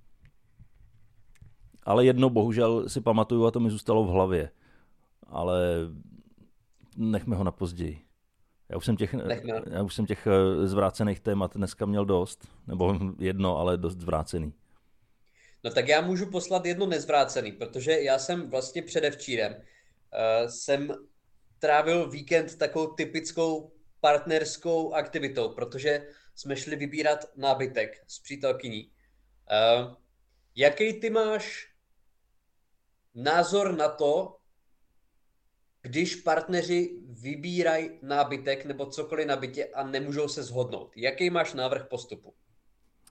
Ale 1.91 2.05
jedno 2.05 2.31
bohužel 2.31 2.89
si 2.89 3.01
pamatuju 3.01 3.47
a 3.47 3.51
to 3.51 3.61
mi 3.61 3.71
zůstalo 3.71 4.05
v 4.05 4.09
hlavě. 4.09 4.51
Ale 5.27 5.61
nechme 6.97 7.37
ho 7.37 7.45
na 7.45 7.51
později. 7.51 8.01
Já 8.69 8.77
už 8.77 8.85
jsem 8.85 8.97
těch, 8.97 9.15
já 9.71 9.83
už 9.83 9.95
jsem 9.95 10.07
těch 10.07 10.27
eh, 10.27 10.67
zvrácených 10.67 11.21
témat 11.21 11.57
dneska 11.57 11.87
měl 11.87 12.05
dost. 12.05 12.49
Nebo 12.67 12.99
jedno, 13.19 13.59
ale 13.59 13.77
dost 13.77 14.01
zvrácený. 14.01 14.53
No 15.65 15.71
tak 15.71 15.89
já 15.89 16.01
můžu 16.01 16.27
poslat 16.27 16.67
jedno 16.67 16.87
nezvrácený, 16.87 17.53
protože 17.53 18.01
já 18.01 18.19
jsem 18.19 18.51
vlastně 18.51 18.83
předevčírem 18.83 19.53
uh, 19.53 20.49
jsem 20.49 20.95
trávil 21.59 22.11
víkend 22.11 22.57
takovou 22.57 22.87
typickou 22.87 23.73
partnerskou 24.01 24.93
aktivitou, 24.93 25.49
protože 25.49 26.07
jsme 26.35 26.57
šli 26.57 26.77
vybírat 26.77 27.25
nábytek 27.37 28.05
s 28.07 28.19
přítelkyní. 28.19 28.91
Uh, 28.91 29.95
jaký 30.57 31.01
ty 31.01 31.11
máš 31.11 31.70
názor 33.23 33.77
na 33.77 33.89
to, 33.89 34.37
když 35.83 36.17
partneři 36.17 37.01
vybírají 37.09 37.91
nábytek 38.03 38.65
nebo 38.65 38.87
cokoliv 38.87 39.27
na 39.27 39.37
bytě 39.37 39.67
a 39.67 39.83
nemůžou 39.83 40.29
se 40.29 40.43
shodnout. 40.43 40.93
Jaký 40.97 41.31
máš 41.31 41.55
návrh 41.55 41.89
postupu? 41.89 42.35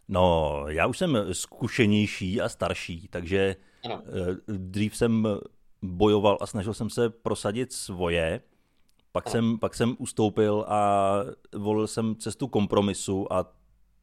No, 0.07 0.63
já 0.67 0.87
už 0.87 0.97
jsem 0.97 1.17
zkušenější 1.31 2.41
a 2.41 2.49
starší, 2.49 3.07
takže 3.07 3.55
ano. 3.85 4.03
Eh, 4.05 4.35
dřív 4.47 4.97
jsem 4.97 5.27
bojoval 5.81 6.37
a 6.41 6.47
snažil 6.47 6.73
jsem 6.73 6.89
se 6.89 7.09
prosadit 7.09 7.73
svoje, 7.73 8.41
pak 9.11 9.29
jsem, 9.29 9.59
pak 9.59 9.75
jsem 9.75 9.95
ustoupil 9.99 10.65
a 10.67 11.13
volil 11.55 11.87
jsem 11.87 12.15
cestu 12.15 12.47
kompromisu 12.47 13.33
a 13.33 13.53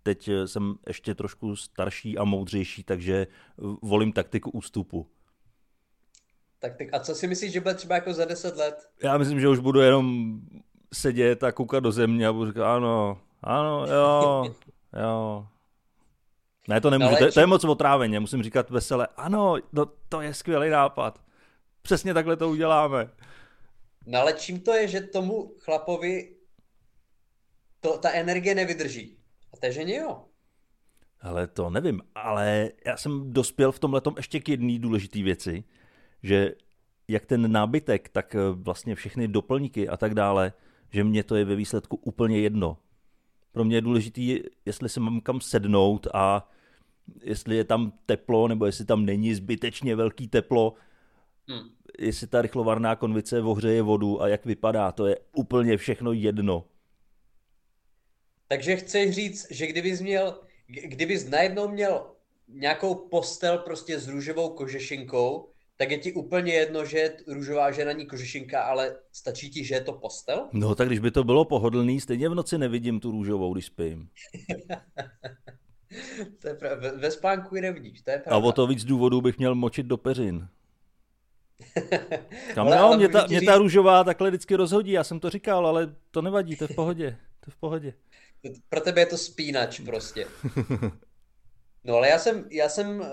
teď 0.02 0.30
jsem 0.46 0.74
ještě 0.86 1.14
trošku 1.14 1.56
starší 1.56 2.18
a 2.18 2.24
moudřejší, 2.24 2.82
takže 2.82 3.26
volím 3.82 4.12
taktiku 4.12 4.50
ústupu. 4.50 5.06
Tak 6.58 6.76
ty, 6.76 6.90
a 6.90 6.98
co 7.00 7.14
si 7.14 7.26
myslíš, 7.26 7.52
že 7.52 7.60
bude 7.60 7.74
třeba 7.74 7.94
jako 7.94 8.12
za 8.12 8.24
deset 8.24 8.56
let? 8.56 8.90
Já 9.02 9.18
myslím, 9.18 9.40
že 9.40 9.48
už 9.48 9.58
budu 9.58 9.80
jenom 9.80 10.38
sedět 10.94 11.44
a 11.44 11.52
koukat 11.52 11.82
do 11.82 11.92
země 11.92 12.26
a 12.26 12.32
budu 12.32 12.46
říkat 12.46 12.76
ano, 12.76 13.20
ano, 13.42 13.86
jo, 13.86 14.44
jo. 15.02 15.46
Ne, 16.68 16.80
to 16.80 16.90
nemůžu, 16.90 17.10
no, 17.10 17.18
to, 17.18 17.32
to 17.32 17.40
je 17.40 17.46
moc 17.46 17.64
otráveně, 17.64 18.20
musím 18.20 18.42
říkat 18.42 18.70
veselé, 18.70 19.08
ano, 19.16 19.56
no, 19.72 19.86
to 20.08 20.20
je 20.20 20.34
skvělý 20.34 20.70
nápad. 20.70 21.20
Přesně 21.82 22.14
takhle 22.14 22.36
to 22.36 22.48
uděláme. 22.48 23.10
No 24.06 24.18
ale 24.18 24.32
čím 24.32 24.60
to 24.60 24.72
je, 24.72 24.88
že 24.88 25.00
tomu 25.00 25.54
chlapovi 25.58 26.36
to, 27.80 27.98
ta 27.98 28.12
energie 28.12 28.54
nevydrží? 28.54 29.18
A 29.52 29.56
té 29.56 29.72
ženě 29.72 29.96
jo. 29.96 30.24
Ale 31.20 31.46
to 31.46 31.70
nevím, 31.70 32.02
ale 32.14 32.70
já 32.86 32.96
jsem 32.96 33.32
dospěl 33.32 33.72
v 33.72 33.78
tomhle 33.78 34.02
ještě 34.16 34.40
k 34.40 34.48
jedné 34.48 34.78
důležité 34.78 35.22
věci, 35.22 35.64
že 36.22 36.54
jak 37.08 37.26
ten 37.26 37.52
nábytek, 37.52 38.08
tak 38.08 38.34
eh, 38.34 38.38
vlastně 38.52 38.94
všechny 38.94 39.28
doplňky 39.28 39.88
a 39.88 39.96
tak 39.96 40.14
dále, 40.14 40.52
že 40.90 41.04
mě 41.04 41.24
to 41.24 41.36
je 41.36 41.44
ve 41.44 41.56
výsledku 41.56 41.96
úplně 41.96 42.40
jedno. 42.40 42.78
Pro 43.52 43.64
mě 43.64 43.76
je 43.76 43.80
důležitý, 43.80 44.40
jestli 44.64 44.88
se 44.88 45.00
mám 45.00 45.20
kam 45.20 45.40
sednout 45.40 46.06
a 46.14 46.50
jestli 47.22 47.56
je 47.56 47.64
tam 47.64 47.92
teplo, 48.06 48.48
nebo 48.48 48.66
jestli 48.66 48.84
tam 48.84 49.04
není 49.04 49.34
zbytečně 49.34 49.96
velký 49.96 50.28
teplo, 50.28 50.74
hmm. 51.48 51.70
jestli 51.98 52.26
ta 52.26 52.42
rychlovarná 52.42 52.96
konvice 52.96 53.40
ohřeje 53.40 53.82
vodu 53.82 54.22
a 54.22 54.28
jak 54.28 54.46
vypadá, 54.46 54.92
to 54.92 55.06
je 55.06 55.18
úplně 55.32 55.76
všechno 55.76 56.12
jedno. 56.12 56.64
Takže 58.48 58.76
chceš 58.76 59.14
říct, 59.14 59.46
že 59.50 59.66
kdybys 59.66 60.00
měl, 60.00 60.40
kdybys 60.66 61.28
najednou 61.28 61.68
měl 61.68 62.06
nějakou 62.48 62.94
postel 62.94 63.58
prostě 63.58 63.98
s 63.98 64.08
růžovou 64.08 64.48
kožešinkou, 64.48 65.48
tak 65.76 65.90
je 65.90 65.98
ti 65.98 66.12
úplně 66.12 66.52
jedno, 66.52 66.84
že 66.84 66.98
je 66.98 67.16
růžová, 67.28 67.70
že 67.70 67.84
není 67.84 68.06
kožešinka, 68.06 68.62
ale 68.62 68.96
stačí 69.12 69.50
ti, 69.50 69.64
že 69.64 69.74
je 69.74 69.80
to 69.80 69.92
postel? 69.92 70.48
No 70.52 70.74
tak 70.74 70.86
když 70.86 70.98
by 70.98 71.10
to 71.10 71.24
bylo 71.24 71.44
pohodlný, 71.44 72.00
stejně 72.00 72.28
v 72.28 72.34
noci 72.34 72.58
nevidím 72.58 73.00
tu 73.00 73.10
růžovou, 73.10 73.54
když 73.54 73.66
spím. 73.66 74.08
to 76.42 76.48
je 76.48 76.54
pravda. 76.54 76.90
Ve 76.96 77.10
spánku 77.10 77.56
ji 77.56 77.62
nevidíš, 77.62 78.02
to 78.02 78.10
je 78.10 78.18
pravda. 78.18 78.46
A 78.46 78.48
o 78.48 78.52
to 78.52 78.66
víc 78.66 78.84
důvodů 78.84 79.20
bych 79.20 79.38
měl 79.38 79.54
močit 79.54 79.86
do 79.86 79.96
peřin. 79.96 80.48
Kam 82.54 82.66
ale, 82.66 82.78
ale 82.78 82.96
mě, 82.96 83.08
ta, 83.08 83.26
mě 83.26 83.42
ta 83.42 83.58
růžová 83.58 84.04
takhle 84.04 84.30
vždycky 84.30 84.54
rozhodí, 84.54 84.92
já 84.92 85.04
jsem 85.04 85.20
to 85.20 85.30
říkal, 85.30 85.66
ale 85.66 85.94
to 86.10 86.22
nevadí, 86.22 86.56
to 86.56 86.64
je 86.64 86.68
v 86.68 86.74
pohodě. 86.74 87.18
To 87.40 87.50
je 87.50 87.52
v 87.52 87.56
pohodě. 87.56 87.94
Pro 88.68 88.80
tebe 88.80 89.00
je 89.00 89.06
to 89.06 89.18
spínač 89.18 89.80
prostě. 89.80 90.26
No 91.88 91.94
ale 91.94 92.08
já 92.08 92.18
jsem, 92.18 92.44
já 92.50 92.68
jsem 92.68 93.00
uh, 93.00 93.06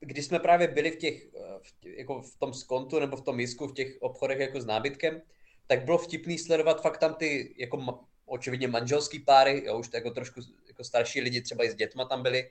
když 0.00 0.26
jsme 0.26 0.38
právě 0.38 0.68
byli 0.68 0.90
v 0.90 0.96
těch, 0.96 1.24
eh, 1.24 1.58
v 1.62 1.86
jako 1.86 2.22
v 2.22 2.38
tom 2.38 2.54
skontu 2.54 2.98
nebo 2.98 3.16
v 3.16 3.22
tom 3.22 3.36
misku, 3.36 3.66
v 3.66 3.74
těch 3.74 3.96
obchodech 4.00 4.38
jako 4.38 4.60
s 4.60 4.66
nábytkem, 4.66 5.22
tak 5.66 5.84
bylo 5.84 5.98
vtipný 5.98 6.38
sledovat 6.38 6.82
fakt 6.82 6.98
tam 6.98 7.14
ty 7.14 7.54
jako 7.58 7.98
očividně 8.26 8.68
manželský 8.68 9.20
páry, 9.20 9.62
jo, 9.66 9.78
už 9.78 9.88
to 9.88 9.96
jako 9.96 10.10
trošku 10.10 10.40
jako 10.68 10.84
starší 10.84 11.20
lidi, 11.20 11.40
třeba 11.40 11.64
i 11.64 11.70
s 11.70 11.74
dětma 11.74 12.04
tam 12.04 12.22
byli, 12.22 12.50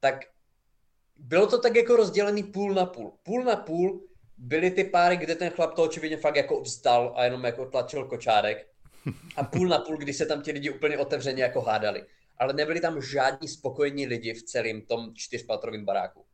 tak 0.00 0.24
bylo 1.16 1.46
to 1.46 1.58
tak 1.58 1.76
jako 1.76 1.96
rozdělený 1.96 2.42
půl 2.42 2.74
na 2.74 2.86
půl. 2.86 3.12
Půl 3.22 3.44
na 3.44 3.56
půl 3.56 4.08
byly 4.38 4.70
ty 4.70 4.84
páry, 4.84 5.16
kde 5.16 5.34
ten 5.34 5.50
chlap 5.50 5.74
to 5.74 5.82
očividně 5.82 6.16
fakt 6.16 6.36
jako 6.36 6.60
vzdal 6.60 7.12
a 7.16 7.24
jenom 7.24 7.44
jako 7.44 7.66
tlačil 7.66 8.04
kočárek. 8.04 8.66
A 9.36 9.44
půl 9.44 9.68
na 9.68 9.78
půl, 9.78 9.96
kdy 9.96 10.12
se 10.12 10.26
tam 10.26 10.42
ti 10.42 10.52
lidi 10.52 10.70
úplně 10.70 10.98
otevřeně 10.98 11.42
jako 11.42 11.60
hádali. 11.60 12.04
Ale 12.38 12.52
nebyli 12.52 12.80
tam 12.80 13.02
žádní 13.02 13.48
spokojení 13.48 14.06
lidi 14.06 14.34
v 14.34 14.42
celém 14.42 14.82
tom 14.82 15.12
čtyřpatrovém 15.14 15.84
baráku. 15.84 16.24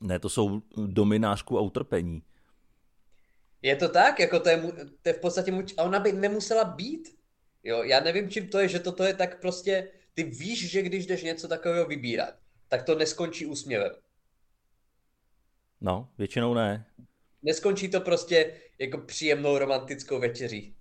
Ne, 0.00 0.18
to 0.18 0.28
jsou 0.28 0.62
dominářku 0.76 1.58
a 1.58 1.60
utrpení. 1.60 2.22
Je 3.62 3.76
to 3.76 3.88
tak, 3.88 4.20
jako 4.20 4.40
to 4.40 4.48
je, 4.48 4.62
to 5.02 5.08
je 5.08 5.12
v 5.12 5.20
podstatě, 5.20 5.52
muč, 5.52 5.74
a 5.78 5.82
ona 5.82 6.00
by 6.00 6.12
nemusela 6.12 6.64
být. 6.64 7.18
Jo, 7.64 7.82
já 7.82 8.00
nevím, 8.00 8.30
čím 8.30 8.48
to 8.48 8.58
je, 8.58 8.68
že 8.68 8.80
toto 8.80 9.04
je 9.04 9.14
tak 9.14 9.40
prostě, 9.40 9.88
ty 10.14 10.22
víš, 10.22 10.70
že 10.70 10.82
když 10.82 11.06
jdeš 11.06 11.22
něco 11.22 11.48
takového 11.48 11.86
vybírat, 11.86 12.34
tak 12.68 12.82
to 12.82 12.94
neskončí 12.94 13.46
úsměvem. 13.46 13.92
No, 15.80 16.08
většinou 16.18 16.54
ne. 16.54 16.86
Neskončí 17.42 17.88
to 17.88 18.00
prostě 18.00 18.60
jako 18.78 18.98
příjemnou 18.98 19.58
romantickou 19.58 20.20
večeří. 20.20 20.76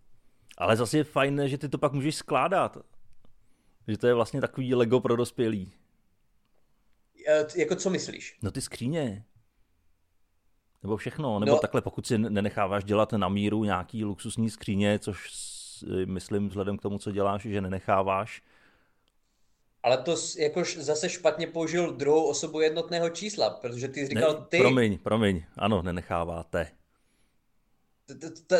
Ale 0.57 0.75
zase 0.75 0.97
je 0.97 1.03
fajn, 1.03 1.41
že 1.45 1.57
ty 1.57 1.69
to 1.69 1.77
pak 1.77 1.93
můžeš 1.93 2.15
skládat. 2.15 2.77
Že 3.87 3.97
to 3.97 4.07
je 4.07 4.13
vlastně 4.13 4.41
takový 4.41 4.75
Lego 4.75 4.99
pro 4.99 5.15
dospělý. 5.15 5.73
Eh, 7.27 7.45
jako 7.55 7.75
co 7.75 7.89
myslíš? 7.89 8.37
No 8.41 8.51
ty 8.51 8.61
skříně. 8.61 9.25
Nebo 10.83 10.97
všechno. 10.97 11.39
Nebo 11.39 11.51
no. 11.51 11.59
takhle, 11.59 11.81
pokud 11.81 12.07
si 12.07 12.17
nenecháváš 12.17 12.83
dělat 12.83 13.13
na 13.13 13.29
míru 13.29 13.63
nějaký 13.63 14.05
luxusní 14.05 14.49
skříně, 14.49 14.99
což 14.99 15.29
myslím 16.05 16.49
vzhledem 16.49 16.77
k 16.77 16.81
tomu, 16.81 16.99
co 16.99 17.11
děláš, 17.11 17.41
že 17.41 17.61
nenecháváš. 17.61 18.41
Ale 19.83 19.97
to 19.97 20.15
jakož 20.37 20.77
zase 20.77 21.09
špatně 21.09 21.47
použil 21.47 21.91
druhou 21.91 22.23
osobu 22.23 22.61
jednotného 22.61 23.09
čísla, 23.09 23.49
protože 23.49 23.87
ty 23.87 24.07
říkal 24.07 24.33
ne, 24.33 24.45
ty. 24.49 24.57
Promiň, 24.57 24.97
promiň, 24.97 25.43
ano, 25.57 25.81
nenecháváte. 25.81 26.67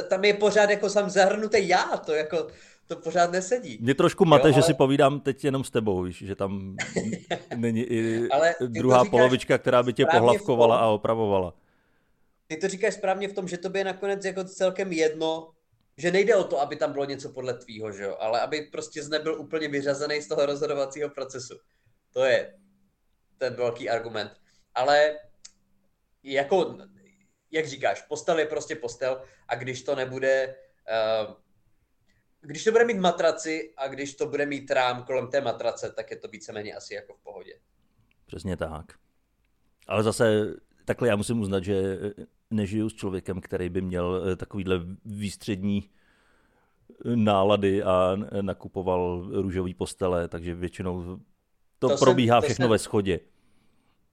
Tam 0.10 0.24
je 0.24 0.34
pořád 0.34 0.70
jako 0.70 0.90
sam 0.90 1.10
zahrnutý 1.10 1.68
já, 1.68 1.98
to 1.98 2.14
jako, 2.14 2.48
to 2.88 2.96
pořád 2.96 3.32
nesedí. 3.32 3.77
Mě 3.82 3.94
trošku 3.94 4.25
mate, 4.25 4.48
jo, 4.48 4.54
ale... 4.54 4.62
že 4.62 4.62
si 4.62 4.74
povídám 4.74 5.20
teď 5.20 5.44
jenom 5.44 5.63
s 5.63 5.70
tebou, 5.70 6.01
víš, 6.01 6.18
že 6.18 6.36
tam 6.36 6.75
není 7.56 7.82
i 7.82 8.30
ale 8.30 8.56
druhá 8.68 9.06
polovička, 9.06 9.58
která 9.58 9.84
by 9.84 9.94
tě 9.94 10.06
pohlavkovala 10.06 10.75
tom, 10.75 10.84
a 10.84 10.88
opravovala. 10.88 11.54
Ty 12.48 12.58
to 12.58 12.68
říkáš 12.68 12.94
správně 12.94 13.27
v 13.27 13.34
tom, 13.34 13.48
že 13.48 13.58
to 13.58 13.70
by 13.70 13.80
je 13.80 13.86
nakonec 13.86 14.25
jako 14.25 14.44
celkem 14.44 14.92
jedno, 14.92 15.51
že 15.98 16.12
nejde 16.12 16.36
o 16.36 16.44
to, 16.44 16.62
aby 16.62 16.75
tam 16.75 16.92
bylo 16.92 17.06
něco 17.06 17.30
podle 17.30 17.54
tvýho, 17.54 17.92
že 17.92 18.04
jo, 18.04 18.18
ale 18.20 18.42
aby 18.42 18.62
prostě 18.62 19.01
nebyl 19.10 19.39
úplně 19.39 19.68
vyřazený 19.68 20.22
z 20.22 20.27
toho 20.27 20.46
rozhodovacího 20.46 21.10
procesu. 21.10 21.60
To 22.13 22.25
je 22.25 22.54
ten 23.38 23.54
velký 23.54 23.89
argument. 23.89 24.32
Ale 24.75 25.20
jako, 26.24 26.77
jak 27.51 27.68
říkáš, 27.68 28.01
postel 28.01 28.39
je 28.39 28.46
prostě 28.46 28.75
postel 28.75 29.22
a 29.48 29.56
když 29.56 29.84
to 29.84 29.96
nebude 29.96 30.56
uh, 31.27 31.36
když 32.46 32.64
to 32.64 32.72
bude 32.72 32.86
mít 32.86 32.98
matraci 32.98 33.74
a 33.78 33.88
když 33.88 34.16
to 34.16 34.25
bude 34.25 34.46
mít 34.46 34.72
rám 34.72 35.04
kolem 35.04 35.28
té 35.28 35.42
matrace, 35.42 35.92
tak 35.92 36.12
je 36.12 36.18
to 36.18 36.28
víceméně 36.28 36.74
asi 36.74 36.94
jako 36.94 37.14
v 37.14 37.24
pohodě. 37.24 37.54
Přesně 38.25 38.58
tak. 38.58 38.86
Ale 39.88 40.04
zase 40.04 40.54
takhle 40.86 41.08
já 41.08 41.16
musím 41.16 41.42
uznat, 41.42 41.64
že 41.64 42.00
nežiju 42.52 42.90
s 42.90 42.94
člověkem, 42.94 43.42
který 43.42 43.70
by 43.70 43.82
měl 43.82 44.24
eh, 44.32 44.36
takovýhle 44.36 44.80
výstřední 45.06 45.90
nálady 47.16 47.84
a 47.84 48.18
nakupoval 48.42 49.30
růžový 49.32 49.74
postele, 49.74 50.28
takže 50.28 50.56
většinou 50.56 51.20
to, 51.80 51.90
to 51.90 51.98
probíhá 51.98 52.42
jsem, 52.42 52.42
to 52.42 52.46
všechno 52.46 52.64
jsem, 52.64 52.72
ve 52.72 52.80
schodě. 52.80 53.20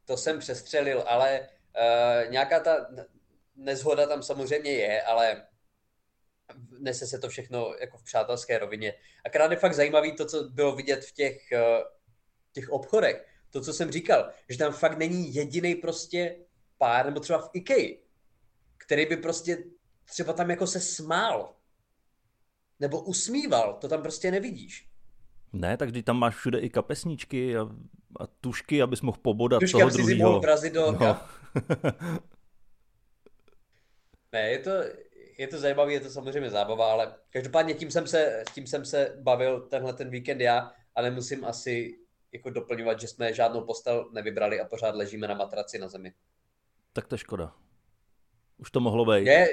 To 0.04 0.16
jsem 0.16 0.38
přestřelil, 0.38 1.04
ale 1.06 1.40
uh, 1.40 2.30
nějaká 2.30 2.60
ta 2.60 2.86
nezhoda 3.56 4.06
tam 4.06 4.22
samozřejmě 4.22 4.70
je, 4.70 5.02
ale 5.02 5.42
nese 6.78 7.06
se 7.06 7.18
to 7.18 7.28
všechno 7.28 7.74
jako 7.80 7.98
v 7.98 8.04
přátelské 8.04 8.58
rovině. 8.58 8.94
Akorát 9.24 9.50
je 9.50 9.56
fakt 9.56 9.74
zajímavý 9.74 10.16
to, 10.16 10.26
co 10.26 10.42
bylo 10.42 10.76
vidět 10.76 11.04
v 11.04 11.12
těch, 11.12 11.52
eh, 11.52 11.82
těch 12.52 12.70
obchodech. 12.70 13.26
To, 13.50 13.60
co 13.60 13.72
jsem 13.72 13.90
říkal, 13.90 14.30
že 14.48 14.58
tam 14.58 14.72
fakt 14.72 14.98
není 14.98 15.34
jediný 15.34 15.74
prostě 15.74 16.36
pár, 16.78 17.06
nebo 17.06 17.20
třeba 17.20 17.38
v 17.38 17.50
IKEA, 17.52 17.96
který 18.78 19.06
by 19.06 19.16
prostě 19.16 19.64
třeba 20.04 20.32
tam 20.32 20.50
jako 20.50 20.66
se 20.66 20.80
smál. 20.80 21.54
Nebo 22.80 23.00
usmíval, 23.00 23.78
to 23.80 23.88
tam 23.88 24.02
prostě 24.02 24.30
nevidíš. 24.30 24.88
Ne, 25.52 25.76
tak 25.76 25.88
tam 26.04 26.18
máš 26.18 26.36
všude 26.36 26.58
i 26.58 26.70
kapesníčky 26.70 27.56
a, 27.56 27.60
a 28.20 28.26
tušky, 28.26 28.82
abys 28.82 29.00
mohl 29.00 29.18
pobodat 29.22 29.58
Tušky, 29.58 29.78
toho 29.78 29.90
druhého. 29.90 30.40
Tušky, 30.40 30.70
do 30.70 30.92
no. 30.92 30.98
ne, 34.32 34.50
je 34.50 34.58
to, 34.58 34.70
je 35.42 35.48
to 35.48 35.58
zajímavé, 35.58 35.92
je 35.92 36.00
to 36.00 36.10
samozřejmě 36.10 36.50
zábava, 36.50 36.92
ale 36.92 37.14
každopádně 37.30 37.74
tím 37.74 37.90
jsem 37.90 38.06
se, 38.06 38.44
tím 38.54 38.66
jsem 38.66 38.84
se 38.84 39.18
bavil 39.20 39.60
tenhle 39.60 39.92
ten 39.92 40.10
víkend 40.10 40.40
já 40.40 40.72
a 40.94 41.02
nemusím 41.02 41.44
asi 41.44 41.98
jako 42.32 42.50
doplňovat, 42.50 43.00
že 43.00 43.08
jsme 43.08 43.34
žádnou 43.34 43.60
postel 43.60 44.10
nevybrali 44.12 44.60
a 44.60 44.64
pořád 44.64 44.94
ležíme 44.94 45.28
na 45.28 45.34
matraci 45.34 45.78
na 45.78 45.88
zemi. 45.88 46.12
Tak 46.92 47.06
to 47.08 47.14
je 47.14 47.18
škoda. 47.18 47.54
Už 48.58 48.70
to 48.70 48.80
mohlo 48.80 49.04
být. 49.04 49.26
Je, 49.26 49.48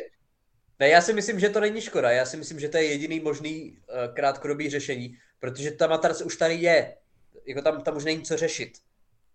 ne, 0.79 0.89
já 0.89 1.01
si 1.01 1.13
myslím, 1.13 1.39
že 1.39 1.49
to 1.49 1.59
není 1.59 1.81
škoda. 1.81 2.11
Já 2.11 2.25
si 2.25 2.37
myslím, 2.37 2.59
že 2.59 2.69
to 2.69 2.77
je 2.77 2.83
jediný 2.83 3.19
možný 3.19 3.71
uh, 3.71 4.13
krátkodobý 4.13 4.69
řešení, 4.69 5.17
protože 5.39 5.71
ta 5.71 5.87
matrace 5.87 6.23
už 6.23 6.37
tady 6.37 6.55
je. 6.55 6.97
Jako 7.45 7.61
tam, 7.61 7.81
tam 7.81 7.97
už 7.97 8.05
není 8.05 8.21
co 8.21 8.37
řešit. 8.37 8.77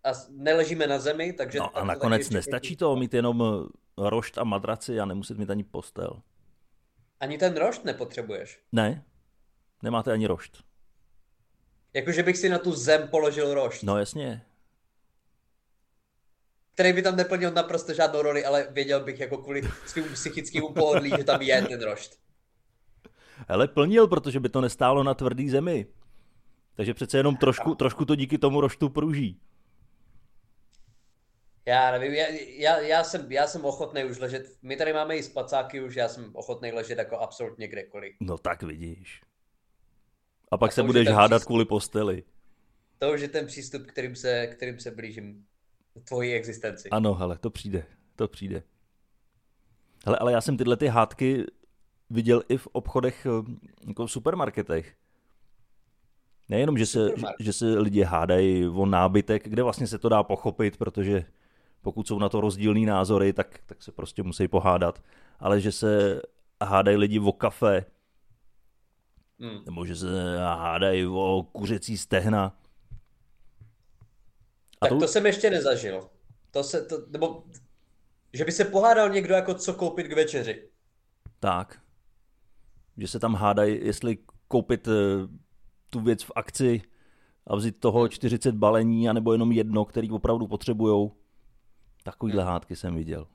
A 0.03 0.11
neležíme 0.29 0.87
na 0.87 0.99
zemi, 0.99 1.33
takže... 1.33 1.59
No 1.59 1.77
a 1.77 1.83
nakonec 1.83 2.29
nestačí 2.29 2.75
to 2.75 2.95
mít 2.95 3.13
jenom 3.13 3.67
rošt 3.97 4.37
a 4.37 4.43
madraci 4.43 4.99
a 4.99 5.05
nemuset 5.05 5.37
mít 5.37 5.49
ani 5.49 5.63
postel. 5.63 6.21
Ani 7.19 7.37
ten 7.37 7.57
rošt 7.57 7.85
nepotřebuješ. 7.85 8.59
Ne, 8.71 9.05
nemáte 9.83 10.11
ani 10.11 10.27
rošt. 10.27 10.63
Jakože 11.93 12.23
bych 12.23 12.37
si 12.37 12.49
na 12.49 12.59
tu 12.59 12.71
zem 12.71 13.07
položil 13.07 13.53
rošt. 13.53 13.83
No 13.83 13.97
jasně. 13.97 14.45
Který 16.73 16.93
by 16.93 17.01
tam 17.01 17.15
neplnil 17.15 17.51
naprosto 17.51 17.93
žádnou 17.93 18.21
roli, 18.21 18.45
ale 18.45 18.67
věděl 18.71 18.99
bych 19.03 19.19
jako 19.19 19.37
kvůli 19.37 19.61
svým 19.85 20.13
psychickému 20.13 20.73
pohodlí, 20.73 21.09
že 21.17 21.23
tam 21.23 21.41
je 21.41 21.61
ten 21.61 21.81
rošt. 21.83 22.19
Ale 23.47 23.67
plnil, 23.67 24.07
protože 24.07 24.39
by 24.39 24.49
to 24.49 24.61
nestálo 24.61 25.03
na 25.03 25.13
tvrdý 25.13 25.49
zemi. 25.49 25.87
Takže 26.75 26.93
přece 26.93 27.17
jenom 27.17 27.37
trošku, 27.37 27.75
trošku 27.75 28.05
to 28.05 28.15
díky 28.15 28.37
tomu 28.37 28.61
roštu 28.61 28.89
pruží. 28.89 29.39
Já 31.67 31.91
nevím, 31.91 32.13
já, 32.13 32.27
já, 32.57 32.79
já, 32.79 33.03
jsem, 33.03 33.31
já 33.31 33.47
jsem 33.47 33.65
ochotný 33.65 34.03
už 34.03 34.19
ležet, 34.19 34.57
my 34.61 34.75
tady 34.75 34.93
máme 34.93 35.17
i 35.17 35.23
spacáky 35.23 35.81
už, 35.81 35.95
já 35.95 36.07
jsem 36.07 36.29
ochotný 36.33 36.71
ležet 36.71 36.97
jako 36.97 37.17
absolutně 37.17 37.67
kdekoliv. 37.67 38.15
No 38.19 38.37
tak 38.37 38.63
vidíš. 38.63 39.21
A 40.51 40.57
pak 40.57 40.71
a 40.71 40.73
se 40.73 40.83
budeš 40.83 41.07
hádat 41.07 41.39
přístup, 41.39 41.47
kvůli 41.47 41.65
posteli. 41.65 42.23
To 42.99 43.13
už 43.13 43.21
je 43.21 43.27
ten 43.27 43.45
přístup, 43.45 43.85
kterým 43.85 44.15
se, 44.15 44.47
kterým 44.47 44.79
se 44.79 44.91
blížím 44.91 45.45
tvojí 46.03 46.33
existenci. 46.33 46.89
Ano, 46.89 47.13
hele, 47.13 47.37
to 47.37 47.49
přijde, 47.49 47.83
to 48.15 48.27
přijde. 48.27 48.63
Hele, 50.05 50.17
ale 50.17 50.31
já 50.31 50.41
jsem 50.41 50.57
tyhle 50.57 50.77
ty 50.77 50.87
hádky 50.87 51.45
viděl 52.09 52.43
i 52.49 52.57
v 52.57 52.67
obchodech, 52.71 53.25
eh, 53.25 53.51
jako 53.87 54.07
v 54.07 54.11
supermarketech. 54.11 54.95
Nejenom, 56.49 56.77
že 56.77 56.85
se, 56.85 57.09
že, 57.17 57.25
že 57.39 57.53
se 57.53 57.65
lidi 57.65 58.03
hádají 58.03 58.67
o 58.67 58.85
nábytek, 58.85 59.49
kde 59.49 59.63
vlastně 59.63 59.87
se 59.87 59.99
to 59.99 60.09
dá 60.09 60.23
pochopit, 60.23 60.77
protože 60.77 61.25
pokud 61.85 62.07
jsou 62.07 62.19
na 62.19 62.29
to 62.29 62.41
rozdílný 62.41 62.85
názory, 62.85 63.33
tak, 63.33 63.59
tak 63.65 63.83
se 63.83 63.91
prostě 63.91 64.23
musí 64.23 64.47
pohádat. 64.47 65.03
Ale 65.39 65.61
že 65.61 65.71
se 65.71 66.21
hádají 66.63 66.97
lidi 66.97 67.19
o 67.19 67.31
kafe, 67.31 67.85
hmm. 69.39 69.65
nebo 69.65 69.85
že 69.85 69.95
se 69.95 70.37
hádají 70.37 71.05
o 71.05 71.47
kuřecí 71.51 71.97
stehna. 71.97 72.57
A 74.81 74.85
tak 74.85 74.89
to... 74.89 74.99
to 74.99 75.07
jsem 75.07 75.25
ještě 75.25 75.49
nezažil. 75.49 76.09
To 76.51 76.63
se, 76.63 76.85
to, 76.85 76.97
nebo, 77.09 77.43
že 78.33 78.45
by 78.45 78.51
se 78.51 78.65
pohádal 78.65 79.09
někdo 79.09 79.33
jako 79.33 79.53
co 79.53 79.73
koupit 79.73 80.07
k 80.07 80.15
večeři. 80.15 80.69
Tak. 81.39 81.81
Že 82.97 83.07
se 83.07 83.19
tam 83.19 83.33
hádají, 83.35 83.85
jestli 83.85 84.17
koupit 84.47 84.87
eh, 84.87 84.91
tu 85.89 85.99
věc 85.99 86.23
v 86.23 86.31
akci 86.35 86.81
a 87.47 87.55
vzít 87.55 87.79
toho 87.79 88.07
40 88.07 88.49
hmm. 88.49 88.59
balení, 88.59 89.09
anebo 89.09 89.31
jenom 89.31 89.51
jedno, 89.51 89.85
který 89.85 90.11
opravdu 90.11 90.47
potřebujou. 90.47 91.24
Takovýhle 92.05 92.43
hmm. 92.43 92.51
hádky 92.51 92.75
jsem 92.75 92.95
viděl. 92.95 93.27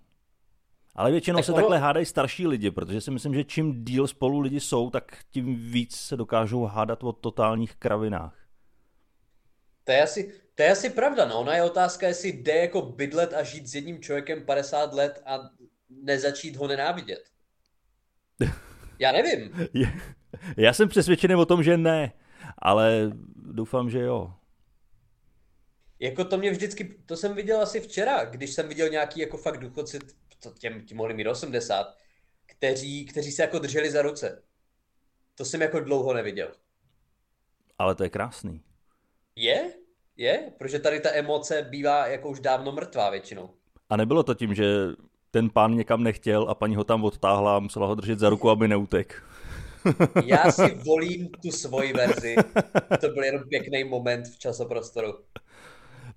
Ale 0.94 1.10
většinou 1.10 1.38
tak 1.38 1.44
se 1.44 1.52
ono... 1.52 1.60
takhle 1.60 1.78
hádají 1.78 2.06
starší 2.06 2.46
lidi, 2.46 2.70
protože 2.70 3.00
si 3.00 3.10
myslím, 3.10 3.34
že 3.34 3.44
čím 3.44 3.84
díl 3.84 4.06
spolu 4.06 4.40
lidi 4.40 4.60
jsou, 4.60 4.90
tak 4.90 5.18
tím 5.30 5.70
víc 5.70 5.96
se 5.96 6.16
dokážou 6.16 6.64
hádat 6.64 7.04
o 7.04 7.12
totálních 7.12 7.76
kravinách. 7.76 8.36
To 9.84 9.92
je 9.92 10.02
asi, 10.02 10.34
to 10.54 10.62
je 10.62 10.70
asi 10.70 10.90
pravda, 10.90 11.26
no. 11.26 11.40
Ona 11.40 11.54
je 11.54 11.62
otázka, 11.62 12.06
jestli 12.06 12.28
jde 12.28 12.56
jako 12.56 12.82
bydlet 12.82 13.32
a 13.34 13.42
žít 13.42 13.66
s 13.66 13.74
jedním 13.74 14.02
člověkem 14.02 14.44
50 14.44 14.94
let 14.94 15.22
a 15.26 15.38
nezačít 15.88 16.56
ho 16.56 16.66
nenávidět. 16.68 17.24
Já 18.98 19.12
nevím. 19.12 19.70
Já 20.56 20.72
jsem 20.72 20.88
přesvědčený 20.88 21.34
o 21.34 21.46
tom, 21.46 21.62
že 21.62 21.76
ne, 21.76 22.12
ale 22.58 23.10
doufám, 23.36 23.90
že 23.90 24.00
jo. 24.00 24.34
Jako 26.00 26.24
to 26.24 26.38
mě 26.38 26.50
vždycky, 26.50 26.96
to 27.06 27.16
jsem 27.16 27.34
viděl 27.34 27.60
asi 27.60 27.80
včera, 27.80 28.24
když 28.24 28.52
jsem 28.52 28.68
viděl 28.68 28.88
nějaký 28.88 29.20
jako 29.20 29.36
fakt 29.36 29.58
důchodci, 29.58 29.98
to 30.42 30.50
těm, 30.50 30.86
tím 30.86 30.96
mohli 30.96 31.14
mít 31.14 31.26
80, 31.26 31.96
kteří, 32.46 33.06
kteří 33.06 33.32
se 33.32 33.42
jako 33.42 33.58
drželi 33.58 33.90
za 33.90 34.02
ruce. 34.02 34.42
To 35.34 35.44
jsem 35.44 35.62
jako 35.62 35.80
dlouho 35.80 36.14
neviděl. 36.14 36.52
Ale 37.78 37.94
to 37.94 38.04
je 38.04 38.10
krásný. 38.10 38.62
Je? 39.36 39.72
Je? 40.16 40.52
Protože 40.58 40.78
tady 40.78 41.00
ta 41.00 41.10
emoce 41.12 41.66
bývá 41.70 42.06
jako 42.06 42.28
už 42.30 42.40
dávno 42.40 42.72
mrtvá 42.72 43.10
většinou. 43.10 43.50
A 43.88 43.96
nebylo 43.96 44.22
to 44.22 44.34
tím, 44.34 44.54
že 44.54 44.64
ten 45.30 45.50
pán 45.50 45.74
někam 45.74 46.02
nechtěl 46.02 46.46
a 46.48 46.54
paní 46.54 46.76
ho 46.76 46.84
tam 46.84 47.04
odtáhla 47.04 47.56
a 47.56 47.60
musela 47.60 47.86
ho 47.86 47.94
držet 47.94 48.18
za 48.18 48.28
ruku, 48.28 48.50
aby 48.50 48.68
neutek. 48.68 49.22
Já 50.24 50.52
si 50.52 50.74
volím 50.86 51.28
tu 51.42 51.50
svoji 51.50 51.92
verzi. 51.92 52.36
To 53.00 53.08
byl 53.08 53.24
jenom 53.24 53.42
pěkný 53.48 53.84
moment 53.84 54.28
v 54.28 54.38
časoprostoru. 54.38 55.18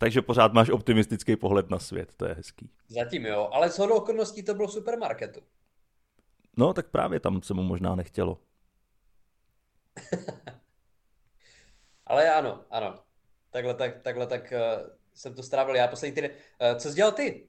Takže 0.03 0.21
pořád 0.21 0.53
máš 0.53 0.69
optimistický 0.69 1.35
pohled 1.35 1.69
na 1.69 1.79
svět, 1.79 2.13
to 2.17 2.25
je 2.25 2.33
hezký. 2.33 2.69
Zatím 2.87 3.25
jo, 3.25 3.49
ale 3.51 3.69
s 3.69 3.79
hodou 3.79 3.95
okolností 3.95 4.43
to 4.43 4.53
bylo 4.53 4.67
v 4.67 4.71
supermarketu. 4.71 5.39
No, 6.57 6.73
tak 6.73 6.89
právě 6.89 7.19
tam 7.19 7.41
se 7.41 7.53
mu 7.53 7.63
možná 7.63 7.95
nechtělo. 7.95 8.39
ale 12.07 12.33
ano, 12.33 12.59
ano. 12.69 12.99
Takhle 13.49 13.73
tak, 13.73 14.01
takhle 14.01 14.27
tak 14.27 14.53
uh, 14.53 14.87
jsem 15.13 15.33
to 15.33 15.43
strávil 15.43 15.75
já 15.75 15.87
poslední 15.87 16.15
týden. 16.15 16.31
Uh, 16.31 16.77
co 16.77 16.89
jsi 16.89 16.95
dělal 16.95 17.11
ty? 17.11 17.47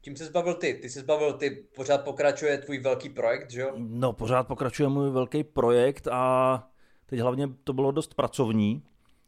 Čím 0.00 0.16
se 0.16 0.24
zbavil 0.24 0.54
ty? 0.54 0.74
Ty 0.74 0.90
se 0.90 1.00
zbavil, 1.00 1.32
ty 1.32 1.50
pořád 1.50 2.04
pokračuje 2.04 2.58
tvůj 2.58 2.78
velký 2.78 3.08
projekt, 3.08 3.50
že 3.50 3.60
jo? 3.60 3.72
No, 3.76 4.12
pořád 4.12 4.42
pokračuje 4.42 4.88
můj 4.88 5.10
velký 5.10 5.44
projekt 5.44 6.08
a 6.08 6.68
teď 7.06 7.20
hlavně 7.20 7.48
to 7.64 7.72
bylo 7.72 7.92
dost 7.92 8.14
pracovní. 8.14 8.82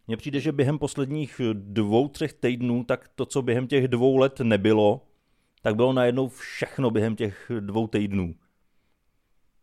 Mně 0.06 0.16
přijde, 0.16 0.40
že 0.40 0.52
během 0.52 0.78
posledních 0.78 1.40
dvou, 1.52 2.08
třech 2.08 2.32
týdnů, 2.32 2.84
tak 2.84 3.08
to, 3.14 3.26
co 3.26 3.42
během 3.42 3.66
těch 3.66 3.88
dvou 3.88 4.16
let 4.16 4.40
nebylo, 4.40 5.06
tak 5.62 5.76
bylo 5.76 5.92
najednou 5.92 6.28
všechno 6.28 6.90
během 6.90 7.16
těch 7.16 7.50
dvou 7.60 7.86
týdnů. 7.86 8.34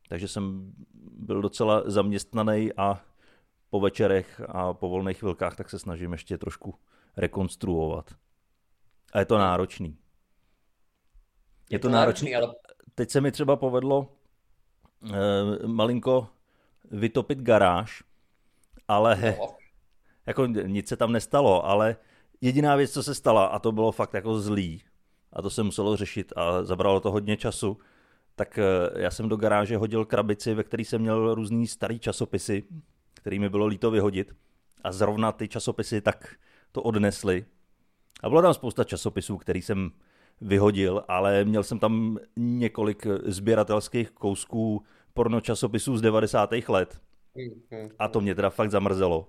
Takže 0.10 0.28
jsem 0.28 0.74
byl 1.18 1.42
docela 1.42 1.84
zaměstnaný 1.86 2.74
a 2.78 3.02
po 3.70 3.80
večerech 3.80 4.42
a 4.48 4.74
po 4.74 4.90
volných 4.90 5.18
chvilkách 5.18 5.56
tak 5.56 5.70
se 5.70 5.80
snažím 5.80 6.12
ještě 6.12 6.38
trošku 6.38 6.76
rekonstruovat. 7.18 8.16
A 9.14 9.20
je 9.20 9.26
to 9.26 9.38
náročný. 9.38 9.98
Je, 11.70 11.76
je 11.76 11.80
to, 11.80 11.88
to 11.88 11.92
náročný, 11.92 12.32
náročný, 12.32 12.50
ale... 12.50 12.56
Teď 12.96 13.10
se 13.10 13.22
mi 13.22 13.32
třeba 13.32 13.56
povedlo 13.56 14.16
eh, 15.14 15.68
malinko 15.68 16.28
vytopit 16.92 17.40
garáž, 17.40 18.04
ale 18.88 19.36
no 19.40 19.63
jako 20.26 20.46
nic 20.46 20.88
se 20.88 20.98
tam 20.98 21.12
nestalo, 21.12 21.66
ale 21.66 21.96
jediná 22.42 22.76
věc, 22.76 22.92
co 22.92 23.04
se 23.04 23.16
stala, 23.16 23.46
a 23.46 23.60
to 23.60 23.72
bylo 23.72 23.92
fakt 23.92 24.14
jako 24.14 24.40
zlý, 24.40 24.82
a 25.34 25.42
to 25.42 25.50
se 25.50 25.64
muselo 25.64 25.96
řešit 25.98 26.34
a 26.36 26.64
zabralo 26.64 27.00
to 27.00 27.12
hodně 27.12 27.38
času, 27.38 27.78
tak 28.36 28.58
eh, 28.58 29.02
já 29.02 29.12
jsem 29.12 29.30
do 29.30 29.36
garáže 29.36 29.78
hodil 29.78 30.06
krabici, 30.06 30.54
ve 30.54 30.64
které 30.64 30.86
jsem 30.86 31.02
měl 31.02 31.36
různý 31.36 31.68
starý 31.68 32.00
časopisy, 32.00 32.64
který 33.14 33.40
mi 33.40 33.50
bylo 33.50 33.66
líto 33.66 33.92
vyhodit. 33.92 34.36
A 34.84 34.92
zrovna 34.92 35.32
ty 35.32 35.48
časopisy 35.48 36.02
tak 36.02 36.36
to 36.72 36.82
odnesly. 36.82 37.46
A 38.24 38.30
bylo 38.30 38.42
tam 38.42 38.54
spousta 38.54 38.84
časopisů, 38.84 39.38
který 39.38 39.62
jsem 39.62 39.92
vyhodil, 40.42 41.04
ale 41.08 41.46
měl 41.46 41.64
jsem 41.64 41.80
tam 41.80 42.18
několik 42.38 43.08
sběratelských 43.26 44.12
kousků 44.12 44.84
porno 45.14 45.42
časopisů 45.42 45.98
z 45.98 46.02
90. 46.02 46.50
let. 46.68 47.02
Mhm. 47.36 47.90
A 48.00 48.08
to 48.08 48.22
mě 48.22 48.36
teda 48.36 48.50
fakt 48.50 48.72
zamrzelo. 48.72 49.28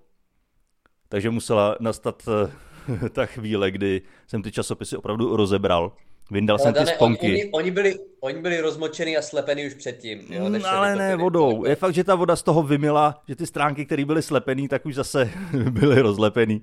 Takže 1.09 1.31
musela 1.31 1.77
nastat 1.81 2.29
eh, 2.29 3.09
ta 3.09 3.27
chvíle, 3.27 3.71
kdy 3.71 4.03
jsem 4.27 4.43
ty 4.43 4.53
časopisy 4.53 4.97
opravdu 4.97 5.37
rozebral. 5.37 5.93
Vyndal 6.31 6.59
jsem 6.59 6.75
ty 6.75 6.87
sponky. 6.87 7.27
Oni, 7.27 7.51
oni, 7.53 7.71
byli, 7.71 7.99
oni 8.21 8.43
byli 8.43 8.61
rozmočený 8.61 9.17
a 9.17 9.23
slepený 9.23 9.67
už 9.67 9.75
předtím. 9.75 10.27
Jo, 10.31 10.49
mm, 10.49 10.65
ale 10.65 10.97
ne 10.97 11.17
vodou. 11.17 11.65
Je 11.65 11.77
fakt, 11.77 11.95
že 11.95 12.05
ta 12.05 12.15
voda 12.15 12.37
z 12.37 12.43
toho 12.43 12.63
vymila, 12.63 13.23
že 13.29 13.37
ty 13.37 13.47
stránky, 13.47 13.87
které 13.87 14.05
byly 14.05 14.23
slepený, 14.23 14.69
tak 14.69 14.87
už 14.87 14.95
zase 14.95 15.31
byly 15.71 16.01
rozlepený. 16.01 16.61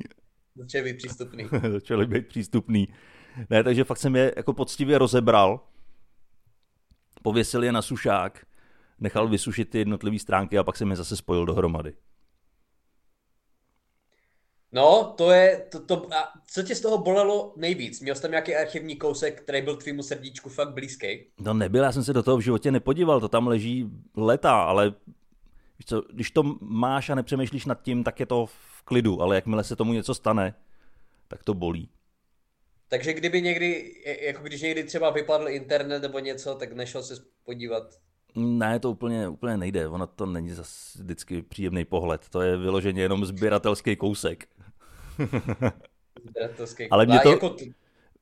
Začaly 0.56 0.84
být 0.84 0.98
přístupný. 0.98 1.48
Začaly 1.72 2.06
být 2.06 2.28
přístupný. 2.28 2.88
Ne, 3.50 3.64
takže 3.64 3.84
fakt 3.84 3.98
jsem 3.98 4.16
je 4.16 4.34
jako 4.38 4.54
poctivě 4.54 4.98
rozebral, 4.98 5.60
pověsil 7.24 7.64
je 7.64 7.72
na 7.72 7.82
sušák, 7.82 8.46
nechal 9.00 9.28
vysušit 9.28 9.70
ty 9.70 9.78
jednotlivé 9.78 10.20
stránky 10.20 10.58
a 10.58 10.64
pak 10.64 10.78
jsem 10.78 10.90
je 10.90 10.96
zase 10.96 11.18
spojil 11.18 11.46
dohromady. 11.46 11.94
No, 14.74 15.14
to 15.18 15.32
je, 15.32 15.66
to, 15.72 15.80
to, 15.80 16.14
a 16.14 16.34
co 16.48 16.64
tě 16.64 16.76
z 16.76 16.82
toho 16.82 16.98
bolelo 16.98 17.54
nejvíc? 17.58 18.02
Měl 18.02 18.16
jsi 18.16 18.22
tam 18.22 18.32
nějaký 18.32 18.56
archivní 18.56 18.96
kousek, 18.96 19.42
který 19.42 19.62
byl 19.62 19.76
tvýmu 19.76 20.04
srdíčku 20.04 20.50
fakt 20.50 20.74
blízký? 20.74 21.26
No 21.40 21.54
nebyl, 21.54 21.84
já 21.84 21.92
jsem 21.92 22.04
se 22.04 22.14
do 22.14 22.24
toho 22.24 22.38
v 22.38 22.42
životě 22.42 22.72
nepodíval, 22.72 23.20
to 23.20 23.30
tam 23.30 23.48
leží 23.48 23.90
leta, 24.16 24.64
ale 24.64 24.94
víš 25.80 25.86
co, 25.86 26.02
když 26.14 26.32
to 26.32 26.44
máš 26.62 27.10
a 27.10 27.16
nepřemýšlíš 27.16 27.66
nad 27.66 27.82
tím, 27.82 28.04
tak 28.04 28.20
je 28.20 28.26
to 28.26 28.46
v 28.46 28.84
klidu, 28.84 29.22
ale 29.22 29.36
jakmile 29.36 29.64
se 29.64 29.76
tomu 29.76 29.94
něco 29.94 30.16
stane, 30.16 30.54
tak 31.28 31.44
to 31.44 31.54
bolí. 31.54 31.90
Takže 32.88 33.14
kdyby 33.14 33.42
někdy, 33.42 33.96
jako 34.22 34.44
když 34.44 34.62
někdy 34.62 34.84
třeba 34.84 35.10
vypadl 35.10 35.50
internet 35.50 36.02
nebo 36.02 36.20
něco, 36.20 36.56
tak 36.56 36.74
nešel 36.74 37.04
se 37.04 37.16
podívat 37.44 37.84
ne, 38.36 38.80
to 38.80 38.92
úplně, 38.92 39.28
úplně 39.28 39.58
nejde. 39.58 39.88
Ono 39.88 40.08
to 40.08 40.26
není 40.26 40.50
zase 40.50 41.04
vždycky 41.04 41.42
příjemný 41.42 41.86
pohled. 41.86 42.30
To 42.30 42.42
je 42.42 42.58
vyloženě 42.58 43.02
jenom 43.02 43.26
sběratelský 43.26 43.96
kousek. 43.96 44.48
Ale 46.92 47.06
mně 47.06 47.20
to, 47.20 47.30
jako... 47.30 47.56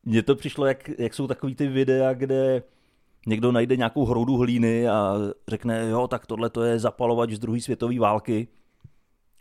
mně 0.06 0.24
to 0.24 0.36
přišlo, 0.36 0.66
jak, 0.66 0.90
jak 1.00 1.14
jsou 1.14 1.28
takový 1.28 1.56
ty 1.56 1.68
videa, 1.68 2.14
kde 2.14 2.64
někdo 3.28 3.52
najde 3.52 3.76
nějakou 3.76 4.06
hroudu 4.06 4.38
hlíny 4.38 4.90
a 4.90 5.16
řekne, 5.48 5.90
jo, 5.90 6.08
tak 6.08 6.26
tohle 6.26 6.50
to 6.50 6.64
je 6.64 6.80
zapalovač 6.80 7.32
z 7.32 7.40
druhé 7.40 7.62
světové 7.62 8.00
války. 8.00 8.48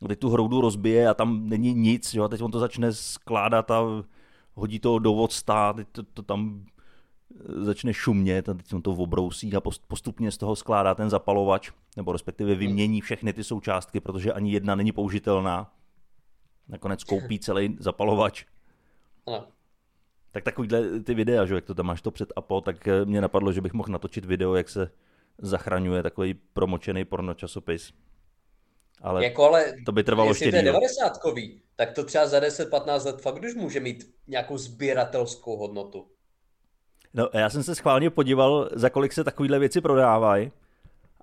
Teď 0.09 0.19
tu 0.19 0.31
hroudu 0.31 0.61
rozbije 0.61 1.09
a 1.09 1.15
tam 1.15 1.49
není 1.49 1.75
nic, 1.75 2.15
jo, 2.15 2.25
a 2.25 2.29
teď 2.29 2.43
on 2.43 2.51
to 2.51 2.59
začne 2.59 2.93
skládat 2.93 3.71
a 3.71 3.83
hodí 4.55 4.79
to 4.79 4.99
do 4.99 5.13
vodsta, 5.13 5.73
teď 5.73 5.89
to, 5.93 6.03
to 6.03 6.23
tam 6.23 6.65
začne 7.57 7.95
šumět 7.95 8.49
a 8.49 8.55
teď 8.55 8.75
on 8.75 8.83
to 8.83 8.91
obrousí 8.91 9.55
a 9.55 9.61
postupně 9.89 10.31
z 10.31 10.39
toho 10.39 10.57
skládá 10.57 10.95
ten 10.95 11.11
zapalovač, 11.11 11.71
nebo 11.97 12.13
respektive 12.13 12.55
vymění 12.55 13.01
všechny 13.01 13.33
ty 13.33 13.45
součástky, 13.45 14.01
protože 14.01 14.33
ani 14.33 14.53
jedna 14.53 14.75
není 14.75 14.93
použitelná. 14.93 15.73
Nakonec 16.69 17.05
koupí 17.05 17.39
celý 17.39 17.77
zapalovač. 17.81 18.45
No. 19.27 19.47
Tak 20.31 20.45
takovýhle 20.45 21.01
ty 21.01 21.15
videa, 21.15 21.47
že 21.47 21.55
jak 21.55 21.65
to 21.65 21.75
tam 21.75 21.87
máš 21.87 22.03
to 22.03 22.11
před 22.11 22.33
APO, 22.37 22.61
tak 22.61 22.89
eh, 22.89 23.05
mě 23.05 23.21
napadlo, 23.21 23.53
že 23.53 23.61
bych 23.61 23.73
mohl 23.73 23.93
natočit 23.93 24.25
video, 24.25 24.55
jak 24.55 24.69
se 24.69 24.91
zachraňuje 25.39 26.03
takový 26.03 26.35
promočený 26.35 27.05
pornočasopis. 27.05 27.93
Ale, 29.03 29.25
jako 29.25 29.45
ale 29.45 29.75
to 29.87 29.93
by 29.93 30.05
trvalo 30.05 30.31
ještě 30.31 30.51
to 30.51 30.57
je 30.57 30.63
díl. 30.63 30.73
90 30.73 31.13
tak 31.77 31.93
to 31.93 32.05
třeba 32.05 32.27
za 32.27 32.41
10-15 32.41 33.07
let 33.07 33.21
fakt 33.21 33.43
už 33.43 33.55
může 33.55 33.81
mít 33.81 34.15
nějakou 34.27 34.59
sběratelskou 34.59 35.57
hodnotu. 35.57 36.07
No, 37.15 37.29
já 37.33 37.51
jsem 37.51 37.63
se 37.63 37.75
schválně 37.75 38.11
podíval, 38.11 38.69
za 38.73 38.91
kolik 38.91 39.13
se 39.13 39.25
takovéhle 39.25 39.59
věci 39.59 39.81
prodávají 39.81 40.53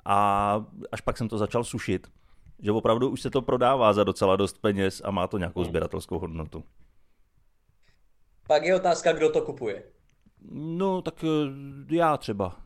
a 0.05 0.65
až 0.91 1.01
pak 1.01 1.17
jsem 1.17 1.29
to 1.29 1.37
začal 1.37 1.63
sušit, 1.63 2.07
že 2.59 2.71
opravdu 2.71 3.09
už 3.09 3.21
se 3.21 3.29
to 3.29 3.41
prodává 3.41 3.93
za 3.93 4.03
docela 4.03 4.35
dost 4.35 4.57
peněz 4.61 5.01
a 5.05 5.11
má 5.11 5.27
to 5.27 5.37
nějakou 5.37 5.59
Hmm. 5.59 5.69
sběratelskou 5.69 6.19
hodnotu. 6.19 6.63
Pak 8.47 8.63
je 8.63 8.75
otázka, 8.75 9.13
kdo 9.13 9.29
to 9.29 9.41
kupuje. 9.41 9.83
No, 10.51 11.01
tak 11.01 11.23
eh, 11.23 11.95
já 11.95 12.17
třeba. 12.17 12.61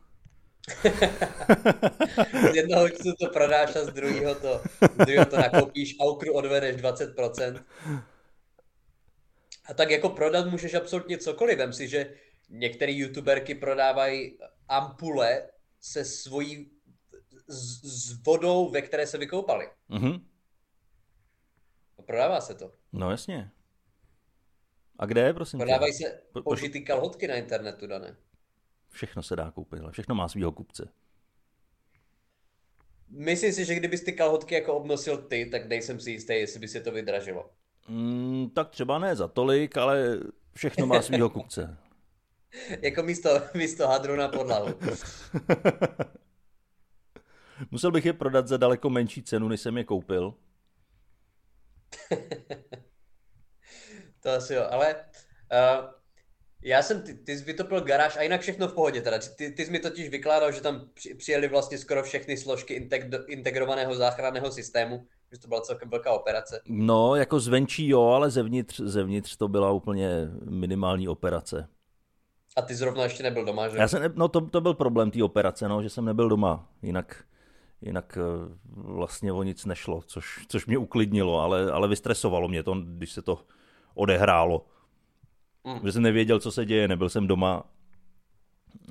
Z 2.51 2.55
jednoho 2.55 2.85
účtu 2.85 3.13
to 3.19 3.27
prodáš 3.33 3.75
a 3.75 3.85
z 3.85 3.93
druhého 3.93 4.35
to, 4.35 4.61
z 4.93 4.97
druhého 4.97 5.25
to 5.25 5.37
nakoupíš 5.37 5.95
a 5.99 6.05
ukru 6.05 6.33
odvedeš 6.33 6.75
20%. 6.81 7.63
A 9.65 9.73
tak 9.73 9.91
jako 9.91 10.09
prodat 10.09 10.45
můžeš 10.45 10.73
absolutně 10.73 11.17
cokoliv. 11.17 11.57
Vem 11.57 11.73
si, 11.73 11.87
že 11.87 12.13
některé 12.49 12.91
youtuberky 12.91 13.55
prodávají 13.55 14.37
ampule 14.67 15.41
se 15.81 16.05
svojí 16.05 16.71
s, 17.49 17.81
s 17.83 18.23
vodou, 18.25 18.69
ve 18.69 18.81
které 18.81 19.07
se 19.07 19.17
vykoupali. 19.17 19.69
Mhm. 19.89 20.25
Prodává 22.05 22.41
se 22.41 22.55
to. 22.55 22.71
No 22.93 23.11
jasně. 23.11 23.51
A 24.99 25.05
kde, 25.05 25.33
prosím 25.33 25.59
tě? 25.59 25.65
Prodávají 25.65 25.93
se 25.93 26.21
Po- 26.33 26.41
požitý 26.41 26.85
kalhotky 26.85 27.27
na 27.27 27.35
internetu, 27.35 27.87
Dané. 27.87 28.15
Všechno 28.89 29.23
se 29.23 29.35
dá 29.35 29.51
koupit, 29.51 29.79
ale 29.79 29.91
všechno 29.91 30.15
má 30.15 30.27
svýho 30.27 30.51
kupce. 30.51 30.89
Myslím 33.09 33.53
si, 33.53 33.65
že 33.65 33.75
kdybys 33.75 34.03
ty 34.03 34.13
kalhotky 34.13 34.55
jako 34.55 34.73
obnosil 34.73 35.17
ty, 35.17 35.45
tak 35.45 35.65
nejsem 35.67 35.99
si 35.99 36.11
jistý, 36.11 36.33
jestli 36.33 36.59
by 36.59 36.67
se 36.67 36.81
to 36.81 36.91
vydražilo. 36.91 37.49
Mm, 37.87 38.49
tak 38.49 38.69
třeba 38.69 38.99
ne 38.99 39.15
za 39.15 39.27
tolik, 39.27 39.77
ale 39.77 40.19
všechno 40.55 40.85
má 40.85 41.01
svýho 41.01 41.29
kupce. 41.29 41.77
Jako 42.81 43.03
místo, 43.03 43.29
místo 43.53 43.87
hadru 43.87 44.15
na 44.15 44.27
podlahu. 44.27 44.67
Musel 47.71 47.91
bych 47.91 48.05
je 48.05 48.13
prodat 48.13 48.47
za 48.47 48.57
daleko 48.57 48.89
menší 48.89 49.23
cenu, 49.23 49.47
než 49.47 49.61
jsem 49.61 49.77
je 49.77 49.83
koupil. 49.83 50.33
To 54.23 54.31
asi 54.31 54.53
jo, 54.53 54.67
ale 54.69 54.95
uh, 54.95 55.89
já 56.63 56.81
jsem, 56.81 57.01
ty, 57.01 57.13
ty 57.13 57.37
jsi 57.37 57.43
vytopil 57.43 57.81
garáž 57.81 58.17
a 58.17 58.21
jinak 58.21 58.41
všechno 58.41 58.67
v 58.67 58.73
pohodě 58.73 59.01
teda. 59.01 59.19
Ty, 59.37 59.51
ty 59.51 59.65
jsi 59.65 59.71
mi 59.71 59.79
totiž 59.79 60.09
vykládal, 60.09 60.51
že 60.51 60.61
tam 60.61 60.89
při, 60.93 61.15
přijeli 61.15 61.47
vlastně 61.47 61.77
skoro 61.77 62.03
všechny 62.03 62.37
složky 62.37 62.73
integ, 62.73 63.03
integrovaného 63.27 63.95
záchranného 63.95 64.51
systému, 64.51 65.05
že 65.31 65.39
to 65.39 65.47
byla 65.47 65.61
celkem 65.61 65.89
velká 65.89 66.11
operace. 66.11 66.61
No, 66.67 67.15
jako 67.15 67.39
zvenčí 67.39 67.87
jo, 67.87 68.01
ale 68.03 68.29
zevnitř, 68.29 68.79
zevnitř 68.79 69.37
to 69.37 69.47
byla 69.47 69.71
úplně 69.71 70.09
minimální 70.49 71.07
operace. 71.07 71.67
A 72.57 72.61
ty 72.61 72.75
zrovna 72.75 73.03
ještě 73.03 73.23
nebyl 73.23 73.45
doma, 73.45 73.67
že? 73.67 73.77
Já 73.77 73.87
jsem, 73.87 74.01
ne- 74.01 74.13
no 74.15 74.27
to, 74.27 74.41
to 74.41 74.61
byl 74.61 74.73
problém 74.73 75.11
té 75.11 75.23
operace, 75.23 75.67
no, 75.67 75.83
že 75.83 75.89
jsem 75.89 76.05
nebyl 76.05 76.29
doma, 76.29 76.69
jinak, 76.81 77.23
jinak 77.81 78.17
eh, 78.17 78.55
vlastně 78.75 79.31
o 79.33 79.43
nic 79.43 79.65
nešlo, 79.65 80.01
což, 80.01 80.45
což 80.47 80.65
mě 80.65 80.77
uklidnilo, 80.77 81.39
ale, 81.39 81.71
ale 81.71 81.87
vystresovalo 81.87 82.47
mě 82.47 82.63
to, 82.63 82.73
když 82.73 83.11
se 83.11 83.21
to 83.21 83.45
odehrálo. 83.93 84.65
Mm. 85.63 85.79
Že 85.85 85.91
jsem 85.91 86.01
nevěděl, 86.03 86.39
co 86.39 86.51
se 86.51 86.65
děje, 86.65 86.87
nebyl 86.87 87.09
jsem 87.09 87.27
doma, 87.27 87.63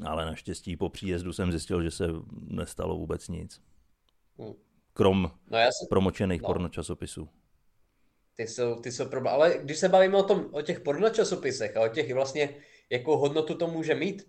ale 0.04 0.24
naštěstí 0.26 0.76
po 0.76 0.88
příjezdu 0.88 1.32
jsem 1.32 1.50
zjistil, 1.50 1.82
že 1.82 1.90
se 1.90 2.04
nestalo 2.40 2.96
vůbec 2.96 3.28
nic. 3.28 3.62
Mm. 4.38 4.52
Krom 4.92 5.30
No 5.50 5.58
já 5.58 5.66
jsem, 5.66 5.88
promočených 5.88 6.42
No. 6.42 6.46
pornočasopisů. 6.46 7.28
ty 8.34 8.46
jsou, 8.46 8.80
ty 8.80 8.92
jsou 8.92 9.08
problém. 9.08 9.34
Ale 9.34 9.58
když 9.62 9.78
se 9.78 9.88
bavíme 9.88 10.16
o, 10.16 10.22
tom, 10.22 10.46
o 10.52 10.62
těch 10.62 10.80
pornočasopisech 10.80 11.76
a 11.76 11.80
o 11.80 11.88
těch 11.88 12.14
vlastně, 12.14 12.54
jakou 12.90 13.16
hodnotu 13.16 13.54
to 13.54 13.66
může 13.66 13.94
mít, 13.94 14.26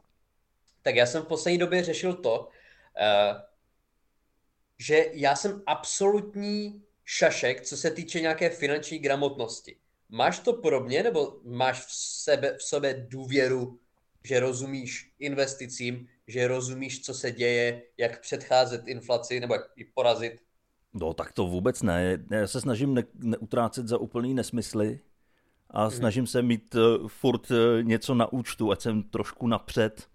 tak 0.81 0.95
já 0.95 1.05
jsem 1.05 1.23
v 1.23 1.27
poslední 1.27 1.57
době 1.57 1.83
řešil 1.83 2.13
to, 2.13 2.39
uh, 2.39 3.37
že 4.79 5.05
já 5.13 5.35
jsem 5.35 5.61
absolutní 5.65 6.81
šašek, 7.05 7.61
co 7.61 7.77
se 7.77 7.91
týče 7.91 8.21
nějaké 8.21 8.49
finanční 8.49 8.99
gramotnosti. 8.99 9.75
Máš 10.09 10.39
to 10.39 10.53
podobně, 10.53 11.03
nebo 11.03 11.39
máš 11.43 11.85
v, 11.85 11.91
sebe, 11.91 12.57
v 12.57 12.63
sobě 12.63 13.07
důvěru, 13.09 13.79
že 14.23 14.39
rozumíš 14.39 15.13
investicím, 15.19 16.07
že 16.27 16.47
rozumíš, 16.47 17.01
co 17.01 17.13
se 17.13 17.31
děje, 17.31 17.81
jak 17.97 18.21
předcházet 18.21 18.87
inflaci, 18.87 19.39
nebo 19.39 19.53
jak 19.53 19.63
ji 19.75 19.85
porazit? 19.93 20.41
No 20.93 21.13
tak 21.13 21.31
to 21.31 21.47
vůbec 21.47 21.81
ne. 21.81 22.19
Já 22.31 22.47
se 22.47 22.61
snažím 22.61 22.93
ne- 22.93 23.03
neutrácet 23.13 23.87
za 23.87 23.97
úplný 23.97 24.33
nesmysly 24.33 24.99
a 25.69 25.89
snažím 25.89 26.27
se 26.27 26.41
mít 26.41 26.75
uh, 26.75 27.07
furt 27.07 27.51
uh, 27.51 27.57
něco 27.81 28.15
na 28.15 28.33
účtu, 28.33 28.71
ať 28.71 28.81
jsem 28.81 29.03
trošku 29.03 29.47
napřed, 29.47 30.07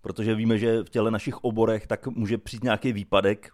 protože 0.00 0.34
víme, 0.34 0.58
že 0.58 0.82
v 0.82 0.90
těle 0.90 1.10
našich 1.10 1.44
oborech 1.44 1.86
tak 1.86 2.06
může 2.06 2.38
přijít 2.38 2.64
nějaký 2.64 2.92
výpadek. 2.92 3.50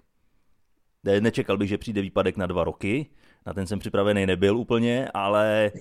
Ne, 1.04 1.20
nečekal 1.20 1.58
bych, 1.58 1.68
že 1.68 1.78
přijde 1.78 2.00
výpadek 2.02 2.36
na 2.36 2.46
dva 2.46 2.64
roky, 2.64 3.06
na 3.46 3.54
ten 3.54 3.66
jsem 3.66 3.78
připravený 3.78 4.26
nebyl 4.26 4.56
úplně, 4.56 5.08
ale 5.14 5.72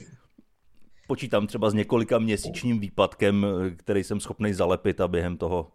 počítám 1.08 1.48
třeba 1.48 1.70
s 1.70 1.74
několika 1.74 2.20
měsíčním 2.20 2.80
výpadkem, 2.80 3.46
který 3.78 4.04
jsem 4.04 4.20
schopný 4.20 4.54
zalepit 4.54 5.02
a 5.02 5.08
během 5.08 5.38
toho 5.38 5.72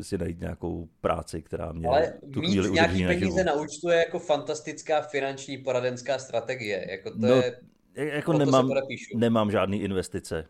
si 0.00 0.18
najít 0.18 0.40
nějakou 0.40 0.88
práci, 1.00 1.42
která 1.42 1.72
mě 1.72 1.88
Ale 1.88 2.12
tu 2.32 2.40
mít 2.40 2.48
chvíli 2.48 2.70
nějaký 2.70 3.04
peníze 3.06 3.44
na 3.44 3.52
účtu 3.52 3.88
je 3.88 3.96
jako 3.96 4.18
fantastická 4.18 5.00
finanční 5.00 5.58
poradenská 5.58 6.18
strategie. 6.18 6.86
Jako 6.90 7.10
to 7.10 7.16
No, 7.18 7.28
je, 7.28 7.60
Jako 7.96 8.32
to 8.32 8.38
se 8.38 8.44
nemám, 8.44 8.70
nemám 9.16 9.50
žádný 9.50 9.82
investice. 9.82 10.48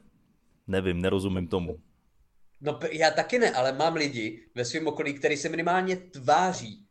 Nevím, 0.67 1.03
nerozumím 1.03 1.49
tomu. 1.49 1.81
No 2.61 2.79
já 2.93 3.11
taky 3.11 3.39
ne, 3.39 3.51
ale 3.51 3.73
mám 3.73 3.95
lidi 3.95 4.43
ve 4.55 4.65
svém 4.65 4.87
okolí, 4.87 5.15
který 5.15 5.37
se 5.37 5.49
minimálně 5.49 5.97
tváří, 5.97 6.86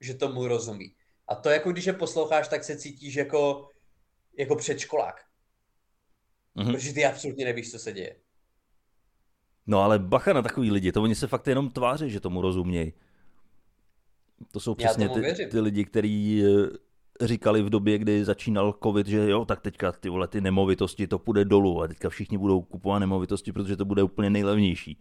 že 0.00 0.14
tomu 0.14 0.48
rozumí. 0.48 0.94
A 1.28 1.34
to 1.34 1.48
jako 1.48 1.72
když 1.72 1.84
je 1.84 1.92
posloucháš, 1.92 2.48
tak 2.48 2.64
se 2.64 2.76
cítíš 2.76 3.14
jako, 3.14 3.68
jako 4.38 4.56
předškolák. 4.56 5.20
Mhm. 6.54 6.72
Protože 6.72 6.92
ty 6.92 7.04
absolutně 7.06 7.44
nevíš, 7.44 7.70
co 7.70 7.78
se 7.78 7.92
děje. 7.92 8.16
No 9.66 9.82
ale 9.82 9.98
bacha 9.98 10.32
na 10.32 10.42
takový 10.42 10.70
lidi, 10.70 10.92
to 10.92 11.02
oni 11.02 11.14
se 11.14 11.26
fakt 11.26 11.46
jenom 11.46 11.70
tváří, 11.70 12.10
že 12.10 12.20
tomu 12.20 12.42
rozumějí. 12.42 12.92
To 14.52 14.60
jsou 14.60 14.74
přesně 14.74 15.08
ty, 15.08 15.20
věřím. 15.20 15.48
ty 15.48 15.60
lidi, 15.60 15.84
kteří 15.84 16.42
eh, 17.20 17.26
říkali 17.26 17.62
v 17.62 17.70
době, 17.70 17.98
kdy 17.98 18.24
začínal 18.24 18.74
covid, 18.82 19.06
že 19.06 19.30
jo, 19.30 19.44
tak 19.44 19.60
teďka 19.60 19.92
ty 19.92 20.08
vole, 20.08 20.28
ty 20.28 20.40
nemovitosti, 20.40 21.06
to 21.06 21.18
půjde 21.18 21.44
dolů 21.44 21.82
a 21.82 21.88
teďka 21.88 22.08
všichni 22.08 22.38
budou 22.38 22.62
kupovat 22.62 23.00
nemovitosti, 23.00 23.52
protože 23.52 23.76
to 23.76 23.84
bude 23.84 24.02
úplně 24.02 24.30
nejlevnější. 24.30 25.00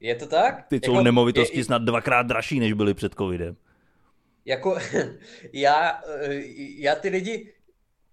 Je 0.00 0.14
to 0.14 0.26
tak? 0.26 0.66
Ty 0.68 0.80
jsou 0.84 0.92
Jako- 0.92 1.04
nemovitosti 1.04 1.58
je- 1.58 1.64
snad 1.64 1.82
dvakrát 1.82 2.22
dražší, 2.22 2.60
než 2.60 2.72
byly 2.72 2.94
před 2.94 3.14
covidem. 3.14 3.56
Jako, 4.44 4.78
já, 5.52 6.02
eh, 6.06 6.42
já 6.76 6.94
ty 6.94 7.08
lidi, 7.08 7.54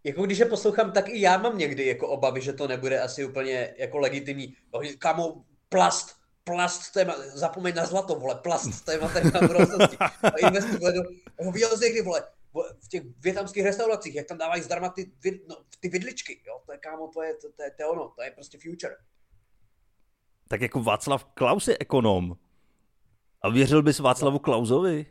jako 0.04 0.26
když 0.26 0.38
je 0.38 0.46
poslouchám, 0.46 0.92
tak 0.92 1.10
i 1.10 1.22
já 1.22 1.38
mám 1.38 1.58
někdy 1.58 1.86
jako 1.86 2.08
obavy, 2.08 2.42
že 2.42 2.54
to 2.54 2.68
nebude 2.68 3.02
asi 3.02 3.26
úplně 3.26 3.74
jako 3.78 3.98
legitimní. 3.98 4.56
No, 4.74 4.80
Kamo, 5.00 5.44
plast, 5.70 6.16
plast, 6.44 6.94
téma, 6.94 7.16
zapomeň 7.34 7.76
na 7.76 7.86
zlato, 7.86 8.16
vole, 8.16 8.36
plast, 8.36 8.86
tématem 8.86 9.32
na 9.34 9.48
budoucnosti. 9.48 9.98
A 10.24 10.48
investuj, 10.48 10.78
vole, 10.78 10.94
do, 10.94 11.02
ho 11.46 11.52
viděl 11.52 11.78
jsi 11.78 11.86
někdy, 11.86 12.02
vole, 12.02 12.24
v 12.84 12.88
těch 12.88 13.04
větnamských 13.20 13.64
restauracích, 13.64 14.16
jak 14.16 14.28
tam 14.28 14.38
dávají 14.38 14.62
zdarma 14.62 14.90
ty, 14.90 15.12
no, 15.50 15.56
ty 15.80 15.90
vidličky, 15.90 16.42
jo, 16.48 16.62
to 16.66 16.72
je, 16.72 16.78
kámo, 16.78 17.08
to 17.08 17.24
je, 17.24 17.34
to, 17.34 17.52
to, 17.52 17.64
je, 17.64 17.72
to 17.72 17.84
je 17.84 17.88
ono, 17.88 18.10
to 18.16 18.24
je 18.24 18.32
prostě 18.32 18.58
future. 18.58 18.96
Tak 20.48 20.62
jako 20.62 20.84
Václav 20.84 21.26
Klaus 21.34 21.68
je 21.68 21.78
ekonom. 21.80 22.38
A 23.42 23.50
věřil 23.50 23.84
bys 23.84 24.00
Václavu 24.00 24.40
Klausovi? 24.40 25.06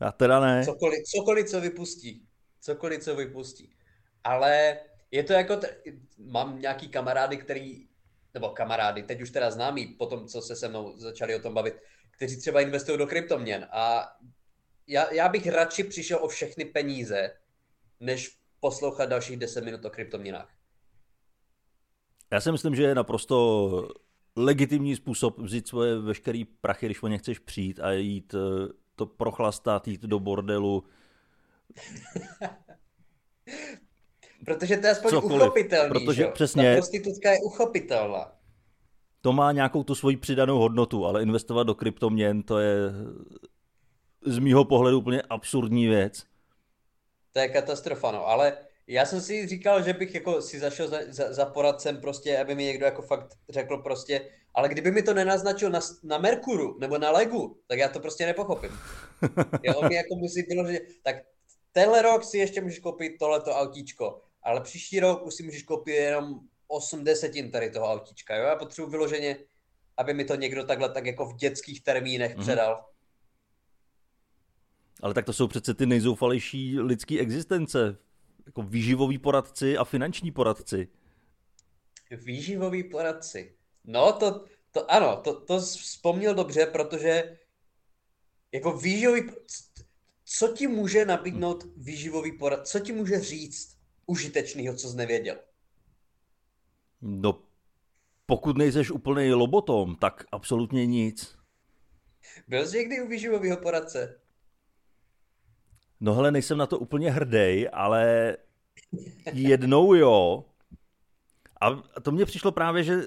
Já 0.00 0.12
teda 0.12 0.40
ne. 0.40 0.64
Cokoliv, 0.64 1.02
cokoliv, 1.04 1.48
co 1.48 1.60
vypustí. 1.60 2.26
Cokoliv, 2.60 3.02
co 3.02 3.16
vypustí. 3.16 3.76
Ale 4.24 4.78
je 5.10 5.24
to 5.24 5.32
jako, 5.32 5.56
t- 5.56 5.76
mám 6.18 6.60
nějaký 6.60 6.88
kamarády, 6.88 7.36
který, 7.36 7.88
nebo 8.34 8.48
kamarády, 8.48 9.02
teď 9.02 9.22
už 9.22 9.30
teda 9.30 9.50
známí, 9.50 9.86
po 9.86 10.06
tom, 10.06 10.26
co 10.28 10.42
se 10.42 10.56
se 10.56 10.68
mnou 10.68 10.98
začali 10.98 11.34
o 11.34 11.42
tom 11.42 11.54
bavit, 11.54 11.74
kteří 12.10 12.36
třeba 12.36 12.60
investují 12.60 12.98
do 12.98 13.06
kryptoměn. 13.06 13.68
A 13.70 14.12
já, 14.86 15.12
já 15.12 15.28
bych 15.28 15.46
radši 15.46 15.84
přišel 15.84 16.18
o 16.22 16.28
všechny 16.28 16.64
peníze, 16.64 17.30
než 18.00 18.38
poslouchat 18.60 19.06
dalších 19.06 19.36
10 19.36 19.64
minut 19.64 19.84
o 19.84 19.90
kryptoměnách. 19.90 20.54
Já 22.30 22.40
si 22.40 22.52
myslím, 22.52 22.74
že 22.74 22.82
je 22.82 22.94
naprosto 22.94 23.88
legitimní 24.36 24.96
způsob 24.96 25.38
vzít 25.38 25.68
svoje 25.68 25.98
veškerý 25.98 26.44
prachy, 26.44 26.86
když 26.86 27.02
o 27.02 27.08
ně 27.08 27.18
chceš 27.18 27.38
přijít 27.38 27.80
a 27.80 27.92
jít 27.92 28.34
eh, 28.34 28.72
to 28.98 29.06
prochlastat, 29.06 29.88
jít 29.88 30.00
do 30.02 30.18
bordelu. 30.18 30.84
Protože 34.44 34.76
to 34.76 34.86
je 34.86 34.92
aspoň 34.92 35.10
Cokoliv, 35.10 35.42
uchopitelný, 35.42 35.90
protože 35.92 36.22
že? 36.22 36.26
přesně- 36.26 36.70
Ta 36.74 36.76
prostitutka 36.76 37.30
je 37.30 37.38
uchopitelná. 37.44 38.32
To 39.20 39.32
má 39.32 39.52
nějakou 39.52 39.84
tu 39.84 39.94
svoji 39.94 40.16
přidanou 40.16 40.58
hodnotu, 40.58 41.06
ale 41.06 41.22
investovat 41.22 41.62
do 41.62 41.74
kryptoměn, 41.74 42.42
to 42.42 42.58
je 42.58 42.76
z 44.26 44.38
mýho 44.38 44.64
pohledu 44.64 44.98
úplně 44.98 45.22
absurdní 45.22 45.86
věc. 45.86 46.24
To 47.32 47.38
je 47.38 47.48
katastrofa, 47.48 48.10
no, 48.12 48.26
ale 48.26 48.56
já 48.88 49.06
jsem 49.06 49.20
si 49.20 49.46
říkal, 49.46 49.82
že 49.82 49.92
bych 49.92 50.14
jako 50.14 50.42
si 50.42 50.58
zašel 50.58 50.88
za, 50.88 50.98
za, 51.08 51.32
za 51.32 51.46
poradcem 51.46 52.00
prostě, 52.00 52.38
aby 52.38 52.54
mi 52.54 52.64
někdo 52.64 52.84
jako 52.84 53.02
fakt 53.02 53.34
řekl 53.48 53.76
prostě, 53.76 54.30
ale 54.54 54.68
kdyby 54.68 54.90
mi 54.90 55.02
to 55.02 55.14
nenaznačil 55.14 55.70
na, 55.70 55.80
na 56.02 56.18
Merkuru 56.18 56.78
nebo 56.80 56.98
na 56.98 57.10
Legu, 57.10 57.60
tak 57.66 57.78
já 57.78 57.88
to 57.88 58.00
prostě 58.00 58.26
nepochopím. 58.26 58.70
Jo, 59.62 59.74
on 59.76 59.88
mi 59.88 59.94
jako 59.94 60.14
musí 60.16 60.42
vyložit, 60.42 60.82
tak 61.02 61.16
tenhle 61.72 62.02
rok 62.02 62.24
si 62.24 62.38
ještě 62.38 62.60
můžeš 62.60 62.78
koupit 62.78 63.18
tohleto 63.18 63.50
autíčko, 63.50 64.22
ale 64.42 64.60
příští 64.60 65.00
rok 65.00 65.26
už 65.26 65.34
si 65.34 65.42
můžeš 65.42 65.62
koupit 65.62 65.94
jenom 65.94 66.40
8 66.68 67.04
desetin 67.04 67.50
tady 67.50 67.70
toho 67.70 67.92
autíčka, 67.92 68.36
jo? 68.36 68.44
Já 68.44 68.56
potřebuji 68.56 68.90
vyloženě, 68.90 69.36
aby 69.96 70.14
mi 70.14 70.24
to 70.24 70.34
někdo 70.34 70.64
takhle 70.64 70.88
tak 70.88 71.06
jako 71.06 71.26
v 71.26 71.36
dětských 71.36 71.82
termínech 71.82 72.36
mm-hmm. 72.36 72.40
předal. 72.40 72.84
Ale 75.02 75.14
tak 75.14 75.24
to 75.24 75.32
jsou 75.32 75.48
přece 75.48 75.74
ty 75.74 75.86
nejzoufalejší 75.86 76.80
lidské 76.80 77.18
existence. 77.18 77.98
Jako 78.48 78.62
výživoví 78.62 79.18
poradci 79.18 79.76
a 79.76 79.84
finanční 79.84 80.30
poradci. 80.30 80.88
Výživoví 82.10 82.84
poradci. 82.84 83.56
No, 83.84 84.12
to, 84.12 84.44
to 84.70 84.90
ano, 84.90 85.16
to, 85.16 85.40
to 85.40 85.60
vzpomněl 85.60 86.34
dobře, 86.34 86.66
protože 86.66 87.38
jako 88.52 88.78
výživový, 88.78 89.22
co 90.24 90.48
ti 90.48 90.66
může 90.66 91.04
nabídnout 91.04 91.64
výživový 91.76 92.38
porad, 92.38 92.68
co 92.68 92.80
ti 92.80 92.92
může 92.92 93.20
říct 93.20 93.78
užitečného, 94.06 94.76
co 94.76 94.88
jsi 94.88 94.96
nevěděl? 94.96 95.36
No, 97.00 97.42
pokud 98.26 98.56
nejseš 98.56 98.90
úplný 98.90 99.32
lobotom, 99.32 99.96
tak 99.96 100.24
absolutně 100.32 100.86
nic. 100.86 101.38
Byl 102.48 102.66
jsi 102.66 102.78
někdy 102.78 103.02
u 103.02 103.08
výživového 103.08 103.56
poradce? 103.56 104.20
No 106.00 106.14
hele, 106.14 106.30
nejsem 106.30 106.58
na 106.58 106.66
to 106.66 106.78
úplně 106.78 107.10
hrdý, 107.10 107.68
ale 107.68 108.36
jednou 109.32 109.94
jo. 109.94 110.44
A 111.60 111.70
to 112.02 112.12
mně 112.12 112.24
přišlo 112.24 112.52
právě, 112.52 112.82
že 112.82 113.02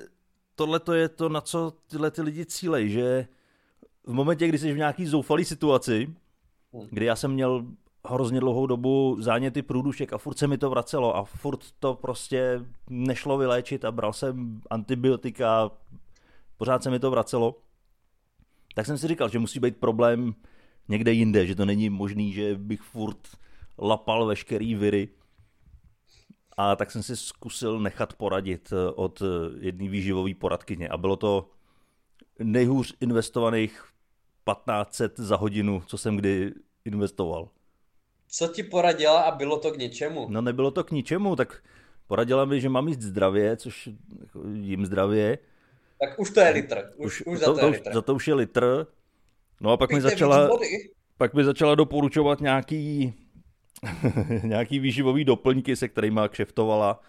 tohle 0.55 0.79
to 0.79 0.93
je 0.93 1.09
to, 1.09 1.29
na 1.29 1.41
co 1.41 1.73
tyhle 1.87 2.11
ty 2.11 2.21
lidi 2.21 2.45
cílej, 2.45 2.89
že 2.89 3.27
v 4.03 4.13
momentě, 4.13 4.47
kdy 4.47 4.57
jsi 4.57 4.73
v 4.73 4.77
nějaký 4.77 5.05
zoufalý 5.05 5.45
situaci, 5.45 6.15
hmm. 6.73 6.87
kdy 6.91 7.05
já 7.05 7.15
jsem 7.15 7.31
měl 7.31 7.65
hrozně 8.07 8.39
dlouhou 8.39 8.67
dobu 8.67 9.17
záněty 9.19 9.61
průdušek 9.61 10.13
a 10.13 10.17
furt 10.17 10.37
se 10.37 10.47
mi 10.47 10.57
to 10.57 10.69
vracelo 10.69 11.15
a 11.15 11.23
furt 11.23 11.59
to 11.79 11.93
prostě 11.93 12.65
nešlo 12.89 13.37
vyléčit 13.37 13.85
a 13.85 13.91
bral 13.91 14.13
jsem 14.13 14.61
antibiotika, 14.69 15.71
pořád 16.57 16.83
se 16.83 16.89
mi 16.89 16.99
to 16.99 17.11
vracelo, 17.11 17.61
tak 18.75 18.85
jsem 18.85 18.97
si 18.97 19.07
říkal, 19.07 19.29
že 19.29 19.39
musí 19.39 19.59
být 19.59 19.77
problém 19.77 20.35
někde 20.87 21.11
jinde, 21.11 21.45
že 21.45 21.55
to 21.55 21.65
není 21.65 21.89
možný, 21.89 22.33
že 22.33 22.55
bych 22.55 22.81
furt 22.81 23.27
lapal 23.77 24.25
veškerý 24.25 24.75
viry. 24.75 25.09
A 26.57 26.75
tak 26.75 26.91
jsem 26.91 27.03
si 27.03 27.15
zkusil 27.17 27.79
nechat 27.79 28.13
poradit 28.13 28.73
eh, 28.73 28.91
od 28.95 29.21
eh, 29.21 29.25
jedné 29.59 29.89
výživové 29.89 30.33
poradkyně 30.33 30.89
a 30.89 30.97
bylo 30.97 31.15
to 31.15 31.49
nejhůř 32.39 32.95
investovaných 33.01 33.83
1500 34.49 35.19
za 35.19 35.35
hodinu, 35.35 35.83
co 35.85 35.97
jsem 35.97 36.17
kdy 36.17 36.53
investoval. 36.85 37.49
Co 38.27 38.47
ti 38.47 38.63
poradila 38.63 39.21
a 39.21 39.35
bylo 39.35 39.59
to 39.59 39.71
k 39.71 39.77
něčemu? 39.77 40.27
No 40.29 40.41
nebylo 40.41 40.71
to 40.71 40.83
k 40.83 40.91
ničemu, 40.91 41.35
tak 41.35 41.63
poradila 42.07 42.45
mi, 42.45 42.61
že 42.61 42.69
mám 42.69 42.87
jíst 42.87 43.01
zdravě, 43.01 43.57
což 43.57 43.89
jako, 44.19 44.43
jím 44.53 44.85
zdravě. 44.85 45.37
Tak 45.99 46.19
už 46.19 46.29
to 46.29 46.39
je 46.39 46.49
litr. 46.49 46.91
Už, 46.97 47.21
už, 47.21 47.27
už 47.27 47.39
za 47.39 47.45
to, 47.45 47.53
to, 47.53 47.65
je 47.65 47.71
litr. 47.71 47.93
Za 47.93 48.01
to 48.01 48.15
už 48.15 48.27
je 48.27 48.33
litr. 48.33 48.87
No 49.61 49.71
a 49.71 49.77
pak 49.77 49.91
mi 49.91 50.01
začala, 50.01 50.49
pak 51.17 51.33
mi 51.33 51.43
začala 51.43 51.75
doporučovat 51.75 52.41
nějaký, 52.41 53.13
nějaký 54.43 54.79
výživový 54.79 55.25
doplňky, 55.25 55.75
se 55.75 55.87
kterými 55.87 56.21
kšeftovala. 56.29 57.01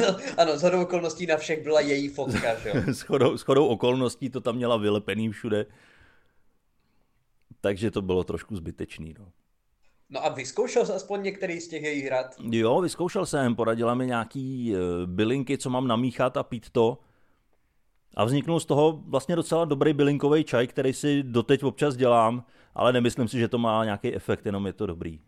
No, 0.00 0.16
ano, 0.36 0.58
z 0.58 0.62
hodou 0.62 0.82
okolností 0.82 1.26
na 1.26 1.36
všech 1.36 1.62
byla 1.62 1.80
její 1.80 2.08
fotka, 2.08 2.54
že 2.54 2.68
jo? 2.68 2.74
s, 2.94 3.00
chodou, 3.00 3.38
s 3.38 3.42
chodou 3.42 3.66
okolností 3.66 4.30
to 4.30 4.40
tam 4.40 4.56
měla 4.56 4.76
vylepený 4.76 5.30
všude. 5.30 5.66
Takže 7.60 7.90
to 7.90 8.02
bylo 8.02 8.24
trošku 8.24 8.56
zbytečný, 8.56 9.14
no. 9.18 9.28
No 10.10 10.24
a 10.24 10.28
vyzkoušel 10.28 10.86
jsi 10.86 10.92
aspoň 10.92 11.22
některý 11.22 11.60
z 11.60 11.68
těch 11.68 11.82
jejich 11.82 12.04
hrad? 12.04 12.34
Jo, 12.50 12.80
vyzkoušel 12.80 13.26
jsem, 13.26 13.54
poradila 13.56 13.94
mi 13.94 14.06
nějaký 14.06 14.72
uh, 14.72 14.78
bylinky, 15.06 15.58
co 15.58 15.70
mám 15.70 15.88
namíchat 15.88 16.36
a 16.36 16.42
pít 16.42 16.70
to. 16.70 16.98
A 18.14 18.24
vzniknul 18.24 18.60
z 18.60 18.66
toho 18.66 19.02
vlastně 19.06 19.36
docela 19.36 19.64
dobrý 19.64 19.92
bylinkový 19.92 20.44
čaj, 20.44 20.66
který 20.66 20.92
si 20.92 21.22
doteď 21.22 21.62
občas 21.62 21.96
dělám, 21.96 22.44
ale 22.74 22.92
nemyslím 22.92 23.28
si, 23.28 23.38
že 23.38 23.48
to 23.48 23.58
má 23.58 23.84
nějaký 23.84 24.14
efekt, 24.14 24.46
jenom 24.46 24.66
je 24.66 24.72
to 24.72 24.86
dobrý. 24.86 25.20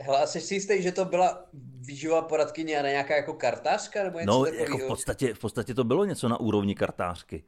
Hele, 0.00 0.22
asi 0.22 0.40
si 0.40 0.54
jistý, 0.54 0.82
že 0.82 0.92
to 0.92 1.04
byla 1.04 1.46
výživová 1.80 2.22
poradkyně 2.22 2.78
a 2.78 2.82
ne 2.82 2.90
nějaká 2.90 3.16
jako 3.16 3.34
kartářka? 3.34 4.04
Nebo 4.04 4.18
něco 4.18 4.32
no, 4.32 4.46
jako 4.46 4.78
v 4.78 4.86
podstatě, 4.86 5.34
v 5.34 5.38
podstatě 5.38 5.74
to 5.74 5.84
bylo 5.84 6.04
něco 6.04 6.28
na 6.28 6.40
úrovni 6.40 6.74
kartářky. 6.74 7.44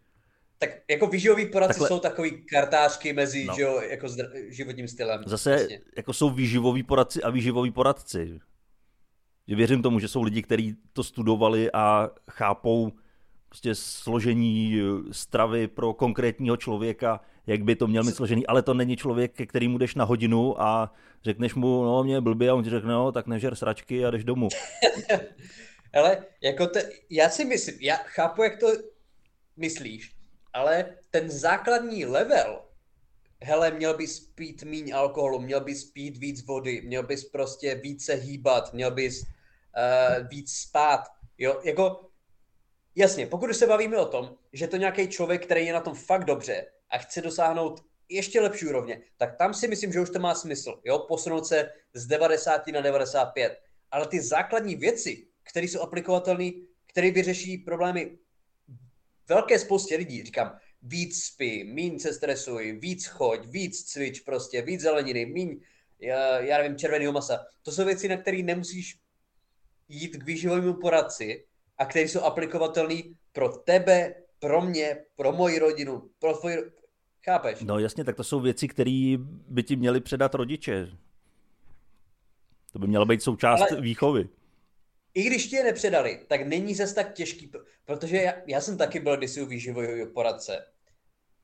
Tak 0.58 0.70
jako 0.90 1.06
výživový 1.06 1.46
poradci 1.46 1.68
Takhle... 1.68 1.88
jsou 1.88 1.98
takový 1.98 2.44
kartářky 2.46 3.12
mezi 3.12 3.44
no. 3.44 3.54
že, 3.54 3.66
jako 3.90 4.08
zdr... 4.08 4.32
životním 4.48 4.88
stylem. 4.88 5.22
Zase 5.26 5.56
vlastně. 5.56 5.80
jako 5.96 6.12
jsou 6.12 6.30
výživoví 6.30 6.82
poradci 6.82 7.22
a 7.22 7.30
výživoví 7.30 7.70
poradci. 7.70 8.40
Věřím 9.46 9.82
tomu, 9.82 10.00
že 10.00 10.08
jsou 10.08 10.22
lidi, 10.22 10.42
kteří 10.42 10.76
to 10.92 11.04
studovali 11.04 11.72
a 11.72 12.10
chápou 12.30 12.92
prostě 13.56 13.74
složení 13.74 14.80
eh, 14.80 15.12
stravy 15.12 15.68
pro 15.68 15.94
konkrétního 15.94 16.56
člověka, 16.56 17.20
jak 17.46 17.64
by 17.64 17.76
to 17.76 17.86
měl 17.86 18.04
mít 18.04 18.16
složený, 18.16 18.46
ale 18.46 18.62
to 18.62 18.74
není 18.74 18.96
člověk, 18.96 19.32
ke 19.32 19.46
kterýmu 19.46 19.78
jdeš 19.78 19.94
na 19.94 20.04
hodinu 20.04 20.62
a 20.62 20.94
řekneš 21.24 21.54
mu, 21.54 21.84
no 21.84 22.04
mě 22.04 22.20
blbě 22.20 22.50
a 22.50 22.54
on 22.54 22.64
ti 22.64 22.70
řekne, 22.70 22.92
no 22.92 23.12
tak 23.12 23.26
nežer 23.26 23.54
sračky 23.54 24.04
a 24.04 24.10
jdeš 24.10 24.24
domů. 24.24 24.48
Ale 25.94 26.24
jako 26.40 26.66
te, 26.66 26.90
já 27.10 27.28
si 27.28 27.44
myslím, 27.44 27.76
já 27.80 27.96
chápu, 27.96 28.42
jak 28.42 28.60
to 28.60 28.66
myslíš, 29.56 30.12
ale 30.52 30.94
ten 31.10 31.30
základní 31.30 32.04
level, 32.04 32.62
hele, 33.42 33.70
měl 33.70 33.96
bys 33.96 34.20
pít 34.20 34.62
míň 34.62 34.94
alkoholu, 34.94 35.40
měl 35.40 35.60
bys 35.60 35.84
pít 35.84 36.16
víc 36.16 36.46
vody, 36.46 36.82
měl 36.84 37.02
bys 37.02 37.24
prostě 37.24 37.74
více 37.74 38.14
hýbat, 38.14 38.72
měl 38.72 38.90
bys 38.90 39.22
uh, 39.22 40.28
víc 40.28 40.52
spát, 40.52 41.00
jo, 41.38 41.60
jako 41.64 42.05
Jasně, 42.98 43.26
pokud 43.26 43.54
se 43.54 43.66
bavíme 43.66 43.96
o 43.98 44.06
tom, 44.06 44.36
že 44.52 44.68
to 44.68 44.76
nějaký 44.76 45.08
člověk, 45.08 45.44
který 45.44 45.66
je 45.66 45.72
na 45.72 45.80
tom 45.80 45.94
fakt 45.94 46.24
dobře 46.24 46.66
a 46.90 46.98
chce 46.98 47.22
dosáhnout 47.22 47.84
ještě 48.08 48.40
lepší 48.40 48.66
úrovně, 48.66 49.02
tak 49.16 49.36
tam 49.36 49.54
si 49.54 49.68
myslím, 49.68 49.92
že 49.92 50.00
už 50.00 50.10
to 50.10 50.18
má 50.18 50.34
smysl, 50.34 50.80
jo, 50.84 50.98
posunout 50.98 51.46
se 51.46 51.70
z 51.94 52.06
90 52.06 52.66
na 52.66 52.80
95. 52.80 53.60
Ale 53.90 54.06
ty 54.06 54.20
základní 54.20 54.76
věci, 54.76 55.26
které 55.50 55.66
jsou 55.66 55.80
aplikovatelné, 55.80 56.50
které 56.86 57.10
vyřeší 57.10 57.58
problémy 57.58 58.18
velké 59.28 59.58
spoustě 59.58 59.96
lidí, 59.96 60.24
říkám, 60.24 60.58
víc 60.82 61.24
spí, 61.24 61.64
míň 61.64 61.98
se 61.98 62.14
stresuj, 62.14 62.72
víc 62.72 63.06
choď, 63.06 63.46
víc 63.46 63.84
cvič 63.84 64.20
prostě, 64.20 64.62
víc 64.62 64.80
zeleniny, 64.80 65.26
míň, 65.26 65.60
já, 66.00 66.40
já 66.40 66.58
nevím, 66.58 66.78
červeného 66.78 67.12
masa. 67.12 67.46
To 67.62 67.72
jsou 67.72 67.84
věci, 67.84 68.08
na 68.08 68.16
které 68.16 68.42
nemusíš 68.42 68.98
jít 69.88 70.16
k 70.16 70.24
výživovému 70.24 70.74
poradci, 70.74 71.45
a 71.78 71.84
které 71.84 72.08
jsou 72.08 72.20
aplikovatelné 72.20 73.02
pro 73.32 73.48
tebe, 73.48 74.14
pro 74.38 74.60
mě, 74.60 74.96
pro 75.16 75.32
moji 75.32 75.58
rodinu, 75.58 76.10
pro 76.18 76.36
tvoji... 76.36 76.56
Chápeš? 77.24 77.60
No 77.60 77.78
jasně, 77.78 78.04
tak 78.04 78.16
to 78.16 78.24
jsou 78.24 78.40
věci, 78.40 78.68
které 78.68 79.16
by 79.48 79.62
ti 79.62 79.76
měli 79.76 80.00
předat 80.00 80.34
rodiče. 80.34 80.88
To 82.72 82.78
by 82.78 82.86
měla 82.86 83.04
být 83.04 83.22
součást 83.22 83.60
Ale... 83.60 83.80
výchovy. 83.80 84.28
I 85.14 85.22
když 85.22 85.46
ti 85.46 85.56
je 85.56 85.64
nepředali, 85.64 86.20
tak 86.28 86.46
není 86.46 86.74
zase 86.74 86.94
tak 86.94 87.12
těžký, 87.12 87.52
protože 87.84 88.16
já, 88.16 88.32
já 88.46 88.60
jsem 88.60 88.78
taky 88.78 89.00
byl 89.00 89.16
kdysi 89.16 89.42
u 89.42 89.46
výživového 89.46 90.06
poradce. 90.06 90.66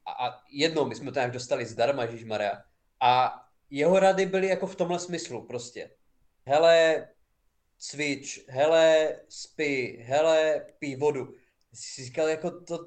A, 0.07 0.27
a 0.27 0.41
jednou 0.51 0.85
my 0.85 0.95
jsme 0.95 1.13
to 1.13 1.19
nějak 1.19 1.33
dostali 1.33 1.67
zdarma, 1.67 2.03
Maria. 2.27 2.63
A 3.01 3.43
jeho 3.71 3.99
rady 3.99 4.27
byly 4.27 4.47
jako 4.47 4.67
v 4.67 4.77
tomhle 4.77 4.99
smyslu 4.99 5.47
prostě. 5.47 5.91
Hele, 6.47 7.09
cvič, 7.83 8.45
hele, 8.49 9.17
spí, 9.29 9.97
hele, 10.03 10.65
pí 10.79 10.97
vodu. 10.97 11.35
Jsi 11.73 12.05
říkal, 12.05 12.29
jako 12.29 12.51
to, 12.51 12.79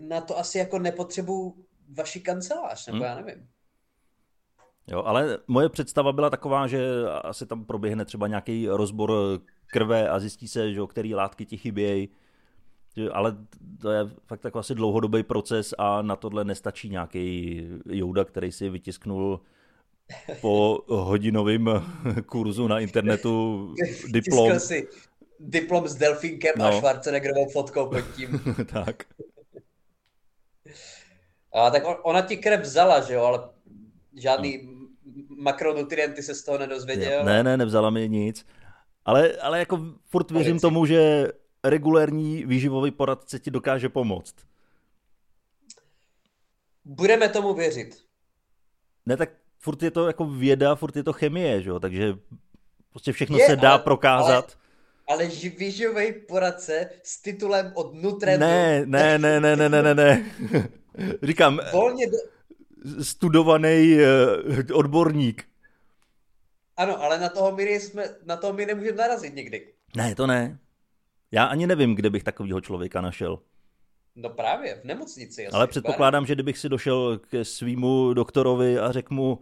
na 0.00 0.20
to 0.20 0.38
asi 0.38 0.58
jako 0.58 0.78
nepotřebuju 0.78 1.66
vaši 1.88 2.20
kancelář, 2.20 2.86
nebo 2.86 2.96
hmm. 2.96 3.06
já 3.06 3.14
nevím. 3.14 3.48
Jo, 4.86 5.02
ale 5.02 5.38
moje 5.46 5.68
představa 5.68 6.12
byla 6.12 6.30
taková, 6.30 6.66
že 6.66 6.88
asi 7.24 7.46
tam 7.46 7.64
proběhne 7.64 8.04
třeba 8.04 8.26
nějaký 8.26 8.68
rozbor 8.68 9.40
krve 9.66 10.08
a 10.08 10.18
zjistí 10.18 10.48
se, 10.48 10.72
že 10.72 10.80
který 10.88 11.14
látky 11.14 11.46
ti 11.46 11.56
chybějí. 11.56 12.08
Ale 13.12 13.36
to 13.80 13.90
je 13.90 14.06
fakt 14.26 14.40
takový 14.40 14.60
asi 14.60 14.74
dlouhodobý 14.74 15.22
proces 15.22 15.74
a 15.78 16.02
na 16.02 16.16
tohle 16.16 16.44
nestačí 16.44 16.88
nějaký 16.88 17.62
jouda, 17.86 18.24
který 18.24 18.52
si 18.52 18.68
vytisknul 18.68 19.40
po 20.40 20.84
hodinovém 20.88 21.68
kurzu 22.26 22.68
na 22.68 22.80
internetu 22.80 23.74
diplom. 24.12 24.60
si 24.60 24.88
diplom 25.40 25.88
s 25.88 25.94
delfinkem 25.94 26.52
no. 26.56 26.64
a 26.66 26.72
Schwarzeneggerovou 26.72 27.48
fotkou 27.48 27.86
pod 27.86 28.04
tím. 28.16 28.40
tak. 28.72 29.04
A 31.54 31.70
tak 31.70 31.82
ona 32.02 32.22
ti 32.22 32.36
krev 32.36 32.60
vzala, 32.60 33.00
že 33.00 33.14
jo, 33.14 33.22
ale 33.22 33.48
žádný 34.16 34.68
makronutrienty 35.28 36.22
se 36.22 36.34
z 36.34 36.44
toho 36.44 36.58
nedozvěděl. 36.58 37.24
Ne, 37.24 37.42
ne, 37.42 37.56
nevzala 37.56 37.90
mi 37.90 38.08
nic. 38.08 38.46
Ale, 39.04 39.32
ale 39.32 39.58
jako 39.58 39.80
furt 40.08 40.30
věřím 40.30 40.60
tomu, 40.60 40.86
že 40.86 41.28
regulérní 41.64 42.44
výživový 42.44 42.90
poradce 42.90 43.38
ti 43.38 43.50
dokáže 43.50 43.88
pomoct. 43.88 44.34
Budeme 46.84 47.28
tomu 47.28 47.54
věřit. 47.54 48.04
Ne, 49.06 49.16
tak 49.16 49.30
furt 49.58 49.82
je 49.82 49.90
to 49.90 50.06
jako 50.06 50.24
věda, 50.24 50.74
furt 50.74 50.96
je 50.96 51.02
to 51.02 51.12
chemie, 51.12 51.62
že 51.62 51.70
jo? 51.70 51.80
takže 51.80 52.14
prostě 52.90 53.12
všechno 53.12 53.38
je, 53.38 53.46
se 53.46 53.56
dá 53.56 53.70
ale, 53.70 53.78
prokázat. 53.78 54.58
Ale, 55.08 55.24
ale 55.24 55.36
výživový 55.58 56.12
poradce 56.12 56.90
s 57.02 57.22
titulem 57.22 57.72
od 57.74 57.94
Nutrendu. 57.94 58.46
Ne, 58.46 58.86
ne, 58.86 59.18
ne, 59.18 59.40
ne, 59.40 59.56
ne, 59.56 59.68
ne, 59.68 59.82
ne, 59.82 59.94
ne. 59.94 60.30
Říkám, 61.22 61.60
Volně 61.72 62.06
do... 62.06 62.18
studovaný 63.04 63.96
uh, 63.96 64.78
odborník. 64.78 65.44
Ano, 66.76 67.02
ale 67.02 67.18
na 67.18 67.28
toho 67.28 67.56
my, 67.56 67.80
jsme, 67.80 68.04
na 68.24 68.36
toho 68.36 68.52
my 68.52 68.66
nemůžeme 68.66 68.96
narazit 68.96 69.34
nikdy. 69.34 69.66
Ne, 69.96 70.14
to 70.14 70.26
ne. 70.26 70.58
Já 71.32 71.44
ani 71.44 71.66
nevím, 71.66 71.94
kde 71.94 72.10
bych 72.10 72.24
takového 72.24 72.60
člověka 72.60 73.00
našel. 73.00 73.38
No 74.16 74.30
právě, 74.30 74.74
v 74.74 74.84
nemocnici. 74.84 75.48
Ale 75.48 75.66
předpokládám, 75.66 76.26
že 76.26 76.34
kdybych 76.34 76.58
si 76.58 76.68
došel 76.68 77.18
ke 77.18 77.44
svýmu 77.44 78.14
doktorovi 78.14 78.78
a 78.78 78.92
řekl 78.92 79.14
mu, 79.14 79.40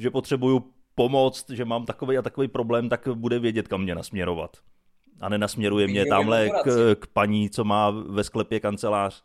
že 0.00 0.10
potřebuju 0.10 0.72
pomoct, 0.94 1.50
že 1.50 1.64
mám 1.64 1.86
takový 1.86 2.18
a 2.18 2.22
takový 2.22 2.48
problém, 2.48 2.88
tak 2.88 3.08
bude 3.08 3.38
vědět, 3.38 3.68
kam 3.68 3.82
mě 3.82 3.94
nasměrovat. 3.94 4.56
A 5.20 5.28
nenasměruje 5.28 5.88
mě 5.88 6.06
tamhle 6.06 6.50
k, 6.50 6.96
k 7.00 7.06
paní, 7.06 7.50
co 7.50 7.64
má 7.64 7.90
ve 7.90 8.24
sklepě 8.24 8.60
kancelář. 8.60 9.24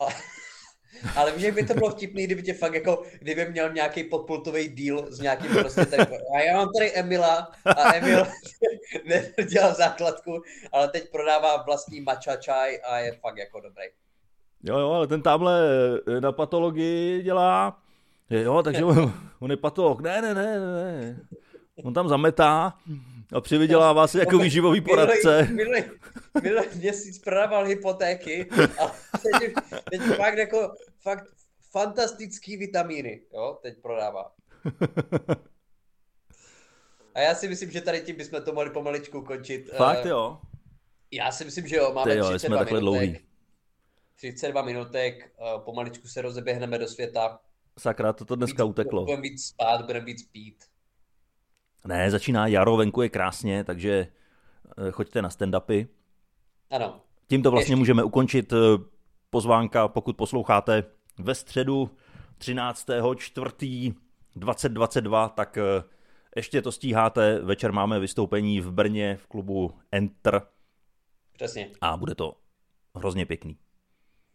Ale 1.16 1.32
víš, 1.32 1.42
jak 1.42 1.54
by 1.54 1.66
to 1.66 1.74
bylo 1.74 1.90
vtipný, 1.90 2.24
kdyby 2.24 2.42
tě 2.42 2.54
fakt 2.54 2.74
jako, 2.74 3.02
kdyby 3.18 3.50
měl 3.50 3.72
nějaký 3.72 4.04
podpultový 4.04 4.68
deal 4.68 5.06
s 5.10 5.20
nějakým 5.20 5.50
prostě 5.50 5.86
tady, 5.86 6.02
a 6.36 6.40
já 6.40 6.56
mám 6.56 6.68
tady 6.78 6.92
Emila 6.92 7.52
a 7.64 7.94
Emil 7.94 8.26
nedělal 9.38 9.74
základku, 9.74 10.42
ale 10.72 10.88
teď 10.88 11.10
prodává 11.10 11.62
vlastní 11.62 12.00
matcha 12.00 12.36
čaj 12.36 12.80
a 12.84 12.98
je 12.98 13.12
fakt 13.12 13.36
jako 13.36 13.60
dobrý. 13.60 13.84
Jo, 14.62 14.78
jo, 14.78 14.90
ale 14.90 15.06
ten 15.06 15.22
tamhle 15.22 15.60
na 16.20 16.32
patologii 16.32 17.22
dělá, 17.22 17.82
jo, 18.30 18.62
takže 18.62 18.84
on, 18.84 19.14
on 19.40 19.50
je 19.50 19.56
patolog. 19.56 20.00
Ne, 20.00 20.22
ne, 20.22 20.34
ne, 20.34 20.60
ne. 20.60 21.20
On 21.84 21.94
tam 21.94 22.08
zametá 22.08 22.74
a 23.32 23.40
přivydělává 23.40 24.06
se 24.06 24.18
jako 24.18 24.38
výživový 24.38 24.80
poradce. 24.80 25.48
Minulý, 25.52 25.84
minulý 26.42 26.66
měsíc 26.74 27.18
prodával 27.18 27.64
hypotéky 27.64 28.48
a 28.80 28.86
teď, 29.22 29.54
teď 29.90 30.02
fakt 30.16 30.38
jako 30.38 30.74
fakt 31.00 31.24
fantastický 31.70 32.56
vitamíny, 32.56 33.20
jo, 33.32 33.58
teď 33.62 33.78
prodává. 33.82 34.32
A 37.14 37.20
já 37.20 37.34
si 37.34 37.48
myslím, 37.48 37.70
že 37.70 37.80
tady 37.80 38.00
tím 38.00 38.16
bychom 38.16 38.42
to 38.42 38.52
mohli 38.52 38.70
pomaličku 38.70 39.22
končit. 39.22 39.70
Fakt 39.76 40.04
jo? 40.04 40.38
Já 41.10 41.32
si 41.32 41.44
myslím, 41.44 41.66
že 41.68 41.76
jo, 41.76 41.92
máme 41.92 42.16
jo, 42.16 42.28
32 42.28 42.38
jsme 42.38 42.64
minutek. 42.64 42.80
Dlouhý. 42.80 43.18
32 44.16 44.62
minutek, 44.62 45.32
pomaličku 45.58 46.08
se 46.08 46.22
rozeběhneme 46.22 46.78
do 46.78 46.88
světa. 46.88 47.40
Sakra, 47.78 48.12
to 48.12 48.36
dneska 48.36 48.64
uteklo. 48.64 49.04
Budeme 49.04 49.22
víc 49.22 49.46
spát, 49.46 49.84
budeme 49.86 50.04
víc 50.04 50.22
pít. 50.22 50.64
Ne, 51.84 52.10
začíná 52.10 52.46
jaro, 52.46 52.76
venku 52.76 53.02
je 53.02 53.08
krásně, 53.08 53.64
takže 53.64 54.06
eh, 54.88 54.90
choďte 54.90 55.22
na 55.22 55.28
stand-upy. 55.28 55.86
Ano. 56.70 57.00
Tímto 57.28 57.50
vlastně 57.50 57.72
Ještě. 57.72 57.76
můžeme 57.78 58.04
ukončit 58.04 58.52
eh, 58.52 58.56
pozvánka, 59.30 59.88
pokud 59.88 60.16
posloucháte 60.16 60.84
ve 61.18 61.34
středu 61.34 61.90
13. 62.38 62.86
4. 63.16 63.94
2022, 64.36 65.28
tak 65.28 65.56
eh, 65.58 65.62
ještě 66.36 66.62
to 66.62 66.72
stíháte. 66.72 67.38
Večer 67.38 67.72
máme 67.72 68.00
vystoupení 68.00 68.60
v 68.60 68.72
Brně 68.72 69.16
v 69.16 69.26
klubu 69.26 69.80
Enter. 69.92 70.42
Přesně. 71.32 71.70
A 71.80 71.96
bude 71.96 72.14
to 72.14 72.36
hrozně 72.94 73.26
pěkný. 73.26 73.56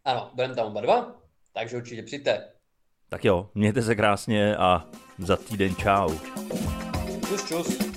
Ano, 0.06 0.32
budeme 0.34 0.56
tam 0.56 0.68
oba 0.68 0.82
dva, 0.82 1.16
takže 1.54 1.78
určitě 1.78 2.04
přijďte. 2.04 2.57
Tak 3.10 3.26
jo, 3.26 3.50
mějte 3.56 3.82
se 3.82 3.96
krásně 3.96 4.56
a 4.58 4.86
za 5.18 5.36
týden 5.36 5.76
čau. 5.76 6.10
Tschüss, 7.22 7.44
tschüss. 7.44 7.97